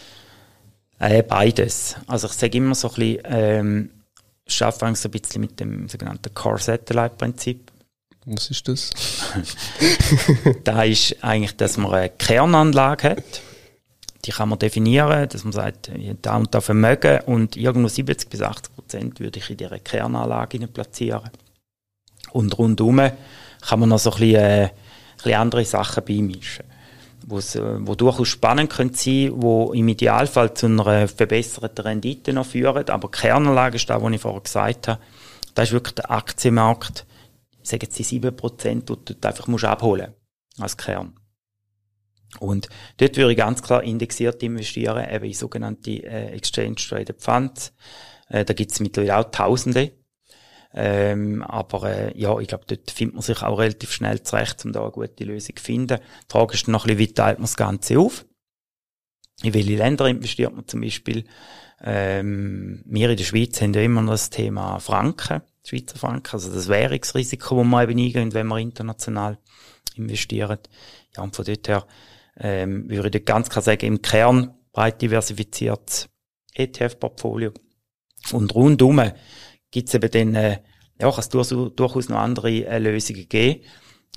[0.97, 1.95] Äh, beides.
[2.07, 3.89] Also ich sage immer so ein bisschen, ähm,
[4.45, 7.71] ich arbeite so ein bisschen mit dem sogenannten Core-Satellite-Prinzip.
[8.25, 8.91] Was ist das?
[10.63, 13.41] da ist eigentlich, dass man eine Kernanlage hat.
[14.25, 15.89] Die kann man definieren, dass man sagt,
[16.21, 20.67] da und da Vermögen und irgendwo 70 bis 80 Prozent würde ich in dieser Kernanlage
[20.67, 21.31] platzieren.
[22.31, 23.01] Und rundum
[23.61, 24.71] kann man noch so ein bisschen, äh, ein
[25.17, 26.70] bisschen andere Sachen beimischen
[27.27, 32.89] wo durchaus spannend können sein, wo im Idealfall zu einer verbesserten Rendite noch führen.
[32.89, 35.01] Aber die Kernanlage ist das, was ich vorher gesagt habe.
[35.53, 37.05] Da ist wirklich der Aktienmarkt,
[37.61, 40.13] ich sage jetzt die 7%, die du einfach musst abholen
[40.59, 41.13] als Kern.
[42.39, 47.73] Und dort würde ich ganz klar indexiert investieren, eben in sogenannte äh, Exchange Traded Funds.
[48.29, 49.91] Äh, da gibt es mittlerweile auch Tausende.
[50.73, 54.71] Ähm, aber äh, ja, ich glaube, dort findet man sich auch relativ schnell zurecht, um
[54.71, 55.99] da eine gute Lösung zu finden.
[55.99, 58.25] Die Frage ist noch ein bisschen, wie teilt man das Ganze auf?
[59.43, 61.25] In welche Länder investiert man zum Beispiel?
[61.83, 66.53] Ähm, wir in der Schweiz haben ja immer noch das Thema Franken, Schweizer Franken, also
[66.53, 69.39] das Währungsrisiko, das man eben eingeht, wenn man international
[69.95, 70.69] investiert.
[71.15, 71.85] Ja, und von dort her
[72.39, 76.07] ähm, würde ich ganz klar sagen, im Kern breit diversifiziertes
[76.53, 77.51] ETF-Portfolio.
[78.31, 79.01] Und rundum
[79.71, 80.59] gibt es eben dann, äh,
[80.99, 83.61] ja, kann es durchaus noch andere äh, Lösungen geben.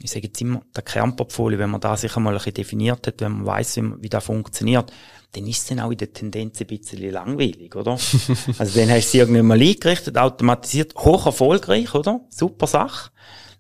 [0.00, 3.20] Ich sage jetzt immer, der Kernportfolio, wenn man da sich einmal ein bisschen definiert hat,
[3.20, 4.92] wenn man weiß, wie, wie das funktioniert,
[5.32, 7.92] dann ist es dann auch in der Tendenz ein bisschen langweilig, oder?
[8.58, 12.20] also dann hast du es irgendwie mal eingerichtet, automatisiert, hoch erfolgreich, oder?
[12.28, 13.10] Super Sache.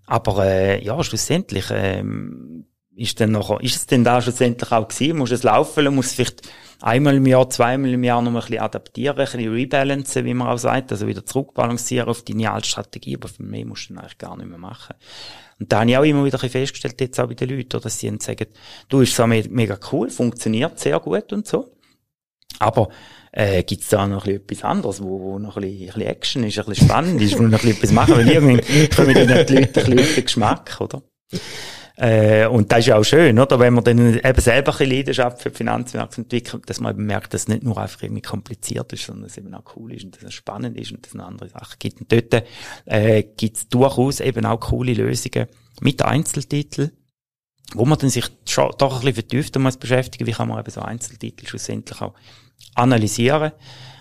[0.06, 5.18] Aber äh, ja, schlussendlich ähm, ist, dann noch, ist es denn da schlussendlich auch gewesen?
[5.18, 6.42] Muss es laufen, muss vielleicht
[6.80, 10.48] einmal im Jahr, zweimal im Jahr noch ein bisschen adaptieren, ein bisschen rebalancen, wie man
[10.48, 14.18] auch sagt, also wieder zurückbalancieren auf die Idealstrategie, aber für mich musst du dann eigentlich
[14.18, 14.94] gar nicht mehr machen.
[15.60, 18.16] Und da habe ich auch immer wieder festgestellt, jetzt auch bei den Leuten, dass sie
[18.20, 18.46] sagen,
[18.88, 21.72] du, ist so mega cool, funktioniert sehr gut und so.
[22.58, 22.88] Aber
[23.32, 26.44] äh, gibt es da noch etwas anderes, wo, wo noch ein bisschen, ein bisschen Action
[26.44, 29.20] ist, ein bisschen spannend ist, wo noch ein bisschen etwas machen, weil irgendwie kommen die
[29.20, 31.02] Leute ein bisschen auf den Geschmack, oder?
[31.96, 33.60] Äh, und das ist ja auch schön, oder?
[33.60, 37.32] Wenn man dann eben selber ein Leidenschaft für die Finanzmärkte entwickelt, dass man eben merkt,
[37.32, 40.04] dass es nicht nur einfach irgendwie kompliziert ist, sondern dass es eben auch cool ist
[40.04, 42.00] und dass es spannend ist und dass es eine andere Sache gibt.
[42.00, 42.44] Und dort
[42.86, 45.46] äh, gibt es durchaus eben auch coole Lösungen
[45.80, 46.90] mit Einzeltiteln,
[47.74, 50.80] wo man dann sich doch ein bisschen vertieft muss beschäftigen, wie kann man eben so
[50.80, 52.14] Einzeltitel schlussendlich auch
[52.74, 53.52] analysieren.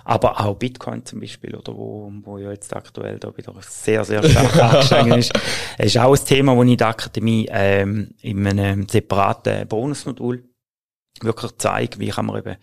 [0.05, 4.23] Aber auch Bitcoin zum Beispiel, oder wo, wo ja jetzt aktuell da wieder sehr, sehr
[4.23, 5.33] stark angestiegen ist.
[5.77, 10.43] Ist auch ein Thema, das ich in der Akademie ähm, in einem separaten Bonusmodul
[11.21, 12.57] wirklich zeige, wie kann man eben,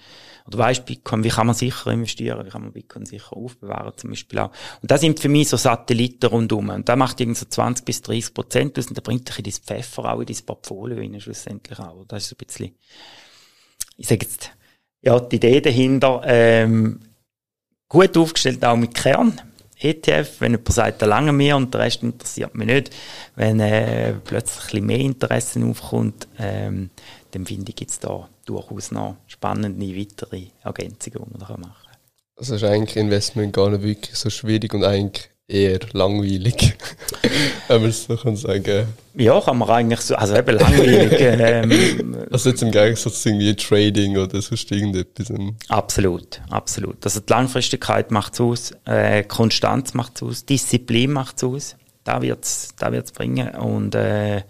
[0.47, 4.11] oder weißt Bitcoin, wie kann man sicher investieren, wie kann man Bitcoin sicher aufbewahren zum
[4.11, 4.51] Beispiel auch.
[4.82, 6.68] Und das sind für mich so Satelliten rundum.
[6.70, 9.45] Und da macht irgendwie so 20 bis 30 Prozent aus und da bringt dich in
[9.45, 12.05] dein Pfeffer auch in dein Portfolio rein, schlussendlich auch.
[12.09, 12.74] Das ist so ein bisschen,
[13.97, 14.51] ich sage jetzt,
[15.03, 17.01] ja, die Idee dahinter, ähm,
[17.91, 19.38] gut aufgestellt, auch mit Kern.
[19.82, 22.91] ETF, wenn jemand sagt, da lange mehr und der Rest interessiert mich nicht.
[23.34, 26.91] Wenn äh, plötzlich mehr Interesse aufkommt, ähm,
[27.30, 31.97] dann finde ich jetzt da durchaus noch spannende weitere Ergänzungen, die man machen kann.
[32.36, 36.76] Also ist eigentlich Investment gar nicht wirklich so schwierig und eigentlich eher langweilig,
[37.68, 38.86] wenn man es so kann sagen.
[39.14, 41.12] Ja, kann man eigentlich so, also eben langweilig.
[41.20, 45.32] ähm, also jetzt im Gegensatz zu irgendwie Trading oder sonst irgendetwas.
[45.68, 47.05] Absolut, absolut.
[47.05, 51.76] Also die Langfristigkeit macht es aus, äh, Konstanz macht es aus, Disziplin macht es aus.
[52.05, 54.42] Da wird's, da wird's bringen und äh,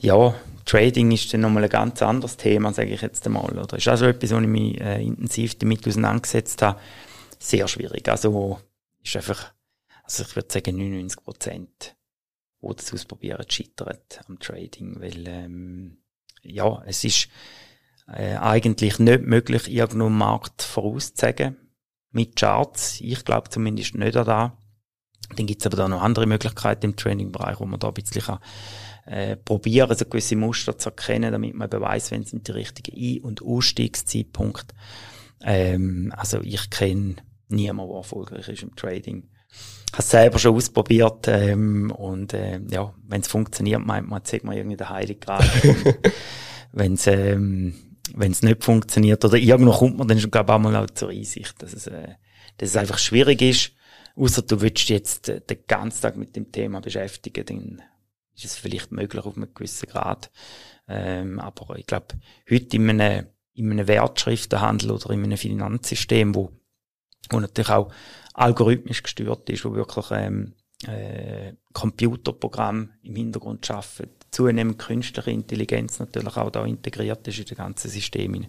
[0.00, 3.56] ja, Trading ist dann nochmal ein ganz anderes Thema, sage ich jetzt einmal.
[3.58, 6.80] Oder ist also etwas, wo ich mich äh, intensiv damit auseinandergesetzt habe.
[7.38, 8.08] Sehr schwierig.
[8.08, 8.58] Also
[9.02, 9.53] ist einfach
[10.04, 11.96] also ich würde sagen 99 Prozent,
[12.62, 13.98] die das ausprobieren, scheitern
[14.28, 15.98] am Trading, weil ähm,
[16.42, 17.28] ja, es ist
[18.06, 21.56] äh, eigentlich nicht möglich, irgendeinen Markt vorauszusagen
[22.10, 23.00] mit Charts.
[23.00, 24.58] Ich glaube zumindest nicht an da.
[25.36, 28.38] Dann gibt's aber da noch andere Möglichkeiten im Training-Bereich, wo man da ein bisschen
[29.06, 32.94] äh, probieren, so gewisse Muster zu erkennen, damit man eben weiss, wenn sind die richtigen
[32.94, 34.74] Ein- und Ausstiegszeitpunkte.
[35.42, 37.16] Ähm, also ich kenne
[37.48, 39.28] niemanden, der erfolgreich ist im Trading.
[39.94, 44.42] Ich habe selber schon ausprobiert ähm, und äh, ja, wenn es funktioniert, meint man, sieht
[44.42, 45.44] man irgendwie den Heiligen Grad.
[46.72, 47.74] wenn es ähm,
[48.12, 51.10] wenn's nicht funktioniert oder irgendwo kommt man dann schon glaube ich auch mal auch zur
[51.10, 52.14] Einsicht, dass es, äh,
[52.56, 53.70] dass es einfach schwierig ist.
[54.16, 57.82] Außer du willst jetzt äh, den ganzen Tag mit dem Thema beschäftigen, dann
[58.34, 60.32] ist es vielleicht möglich auf einem gewissen Grad.
[60.88, 62.18] Ähm, aber ich glaube,
[62.50, 66.50] heute in einem, in einem Wertschriftenhandel oder in einem Finanzsystem, wo,
[67.30, 67.92] wo natürlich auch
[68.34, 70.52] algorithmisch gesteuert ist, wo wirklich ähm,
[70.86, 77.56] äh, Computerprogramm im Hintergrund schaffen, zunehmend künstliche Intelligenz natürlich auch da integriert ist in das
[77.56, 78.46] ganze System.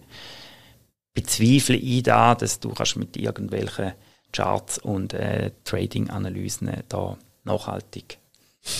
[1.14, 3.92] Bezweifle ich da, dass du kannst mit irgendwelchen
[4.32, 8.18] Charts und äh, Trading-Analysen da nachhaltig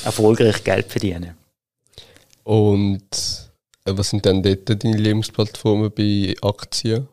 [0.04, 1.36] erfolgreich Geld verdienen.
[2.42, 3.50] Und
[3.84, 7.09] äh, was sind denn dort deine Lebensplattformen bei Aktien?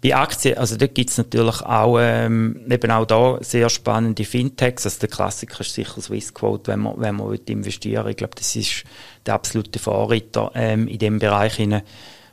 [0.00, 4.84] Bei Aktien, also dort gibt's natürlich auch, ähm, eben auch da sehr spannende Fintechs.
[4.84, 8.12] Also der Klassiker ist sicher Swissquote, wenn man, wenn man investieren will.
[8.12, 8.84] Ich glaube, das ist
[9.26, 11.82] der absolute Vorreiter ähm, in dem Bereich, hinein,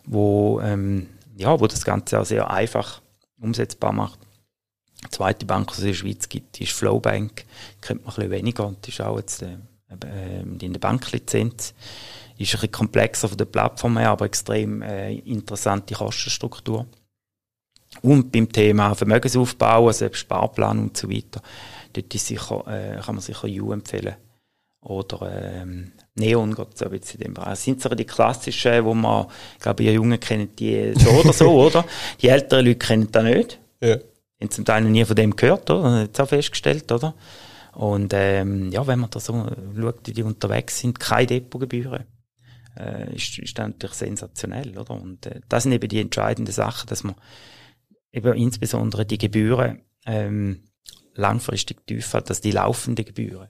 [0.06, 1.08] wo, ähm,
[1.38, 3.02] ja, wo das Ganze auch sehr einfach
[3.42, 4.20] umsetzbar macht.
[5.04, 7.46] Die zweite Bank, die es in der Schweiz gibt, ist Flowbank.
[7.82, 9.58] Kennt man ein bisschen weniger und die ist auch jetzt äh,
[10.42, 11.74] in der Banklizenz.
[12.38, 16.86] Ist ein bisschen komplexer von der Plattform her, aber extrem äh, interessante Kostenstruktur.
[18.06, 21.42] Und beim Thema Vermögensaufbau, also Sparplan und so weiter,
[21.92, 24.16] dort ist sicher, äh, kann man sicher U empfehlen.
[24.82, 27.50] Oder ähm, Neon geht so ein bisschen in dem Bereich.
[27.50, 29.26] Das sind so die klassischen, wo man,
[29.56, 31.84] ich glaube, ihr Jungen kennen die so oder so, oder?
[32.22, 33.60] Die älteren Leute kennen das nicht.
[33.82, 33.98] Ja.
[34.40, 36.02] Haben zum Teil noch nie von dem gehört, oder?
[36.02, 37.16] Jetzt auch festgestellt, oder?
[37.74, 42.04] Und ähm, ja, wenn man da so schaut, wie die unterwegs sind, keine Depotgebühren,
[42.78, 44.92] äh, ist, ist das natürlich sensationell, oder?
[44.92, 47.16] Und äh, das sind eben die entscheidenden Sachen, dass man
[48.16, 50.64] eben insbesondere die Gebühren ähm,
[51.16, 53.50] langfristig tief hat, dass die laufenden Gebühren,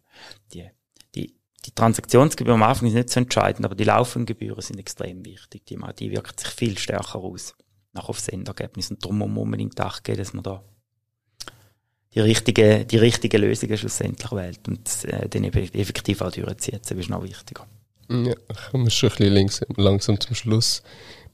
[0.54, 0.70] die,
[1.14, 1.36] die,
[1.66, 5.66] die Transaktionsgebühr am Anfang ist nicht so entscheidend, aber die laufenden Gebühren sind extrem wichtig.
[5.66, 7.56] Die, die wirken sich viel stärker aus,
[7.94, 8.92] nach aufs Endergebnis.
[8.92, 10.64] Und darum muss man unbedingt Acht geben, dass man da
[12.14, 16.80] die richtige, die richtige Lösung schlussendlich wählt und äh, dann eben effektiv auch durchzieht.
[16.82, 17.68] Das ist noch wichtiger.
[18.10, 18.36] Ja,
[18.72, 20.84] kommen wir schon ein bisschen langsam zum Schluss.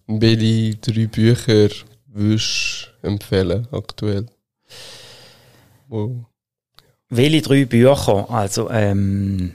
[0.07, 1.69] Welche drei Bücher
[2.14, 4.28] würdest empfehlen aktuell?
[5.88, 6.26] Wow.
[7.09, 8.30] Welche drei Bücher?
[8.30, 9.53] Also, ähm,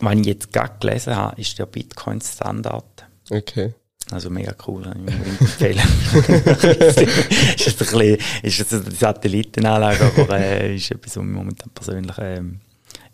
[0.00, 3.06] was ich jetzt gerade gelesen habe, ist der Bitcoin Standard.
[3.30, 3.74] Okay.
[4.10, 5.78] Also mega cool, ich empfehlen.
[6.14, 11.70] ist jetzt ein bisschen, ist jetzt eine Satellitenanlage, aber äh, ist etwas, was mich momentan
[11.74, 12.60] persönlich ähm,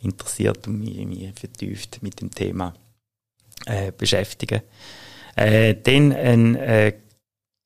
[0.03, 2.75] interessiert und mich, mich vertieft mit dem Thema
[3.67, 4.61] äh, beschäftigen.
[5.35, 6.93] Äh, dann ein äh,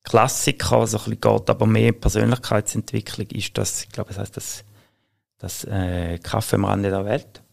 [0.09, 4.63] Klassiker, so ein bisschen geht aber mehr Persönlichkeitsentwicklung, ist das, ich glaube, es heißt das,
[5.37, 7.43] das äh, Kaffee am Rande der Welt.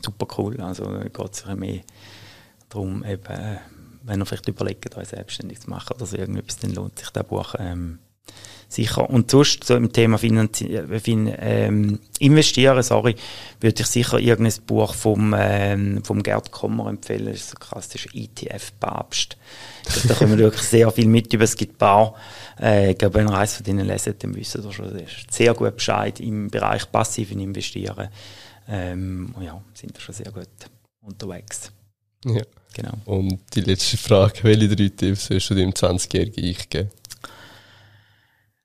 [0.00, 1.80] Super cool, also geht es mehr
[2.68, 3.58] darum, eben, äh,
[4.04, 7.26] wenn ihr vielleicht überlegt, euch selbstständig zu machen oder so irgendetwas, dann lohnt sich das
[7.26, 7.98] Buch ähm,
[8.68, 9.08] sicher.
[9.08, 11.00] Und sonst, so im Thema Finanzi äh,
[11.38, 13.16] ähm, Investieren, sorry,
[13.60, 17.26] würde ich sicher irgendein Buch vom, ähm, vom Gerd Kommer empfehlen.
[17.26, 19.36] Das ist so krass, das ist ETF-Papst.
[20.08, 21.44] Da können wir wirklich sehr viel mit über.
[21.44, 22.14] Es gibt ein paar,
[22.60, 25.76] äh, ich glaube, wenn ihr eins von denen leset, dann wisst ihr schon sehr gut
[25.76, 28.08] Bescheid im Bereich passiven Investieren.
[28.68, 30.48] Ähm, ja, sind wir schon sehr gut
[31.02, 31.70] unterwegs.
[32.24, 32.42] Ja.
[32.74, 32.94] Genau.
[33.04, 36.90] Und die letzte Frage, welche drei Tipps willst du dem 20-jährigen Ich geben?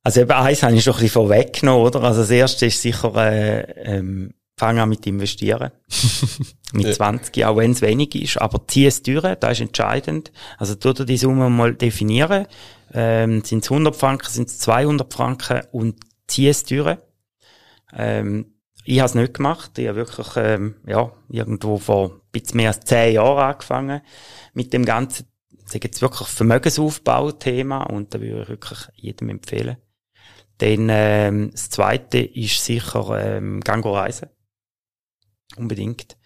[0.10, 2.02] Also eben eins habe ich schon ein bisschen vorweggenommen, oder?
[2.02, 5.70] Also das erste ist sicher, äh, ähm, fang an mit investieren.
[6.74, 6.94] mit ja.
[6.94, 10.32] 20, auch wenn es wenig ist, aber zieh es durch, das ist entscheidend.
[10.58, 12.48] Also tu dir die Summe mal definieren.
[12.92, 16.98] Ähm, sind es 100 Franken, sind es 200 Franken und zieh es durch.
[17.96, 18.56] Ähm,
[18.86, 19.78] ich habe es nicht gemacht.
[19.78, 24.02] Ich habe wirklich ähm, ja, irgendwo vor ein bisschen mehr als zehn Jahren angefangen
[24.56, 25.28] mit dem ganzen,
[25.66, 29.78] sage jetzt wirklich Vermögensaufbau-Thema und da würde ich wirklich jedem empfehlen.
[30.60, 34.30] Dann ähm, das Zweite ist sicher ähm, Gango reisen.
[35.56, 36.18] Unbedingt.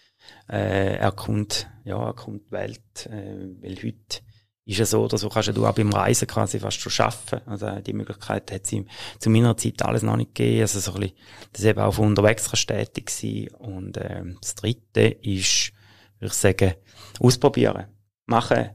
[0.49, 4.21] Äh, er kommt, ja, er kommt die Welt, äh, weil heute
[4.65, 7.41] ist ja so oder so kannst du auch beim Reisen quasi fast schon schaffen.
[7.45, 8.83] Also die Möglichkeit hat es
[9.19, 10.61] zu meiner Zeit alles noch nicht gegeben.
[10.61, 11.17] Also so ein bisschen,
[11.51, 13.49] das eben auch von unterwegs kannst tätig sein.
[13.59, 15.73] Und ähm, das Dritte ist,
[16.19, 16.73] würde ich sagen,
[17.19, 17.85] ausprobieren,
[18.25, 18.69] machen,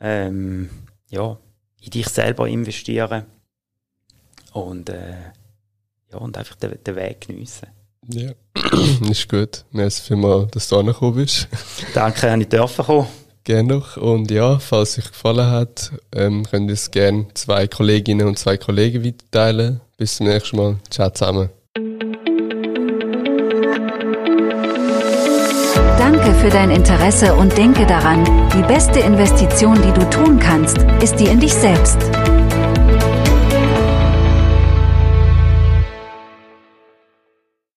[0.00, 0.68] ähm,
[1.08, 1.38] ja,
[1.80, 3.26] in dich selber investieren
[4.52, 5.14] und äh,
[6.12, 7.68] ja und einfach den, den Weg geniessen.
[8.08, 8.32] Ja,
[9.10, 9.64] ist gut.
[9.70, 11.48] Merci vielmals, dass du angekommen bist.
[11.94, 13.06] Danke, dass ich dürfen kommen.
[13.44, 13.96] Gerne noch.
[13.96, 18.38] Und ja, falls es euch gefallen hat, ähm, könnt ihr es gerne zwei Kolleginnen und
[18.38, 19.80] zwei Kollegen weiterteilen.
[19.96, 20.76] Bis zum nächsten Mal.
[20.90, 21.48] Ciao zusammen.
[25.98, 31.16] Danke für dein Interesse und denke daran, die beste Investition, die du tun kannst, ist
[31.16, 31.98] die in dich selbst.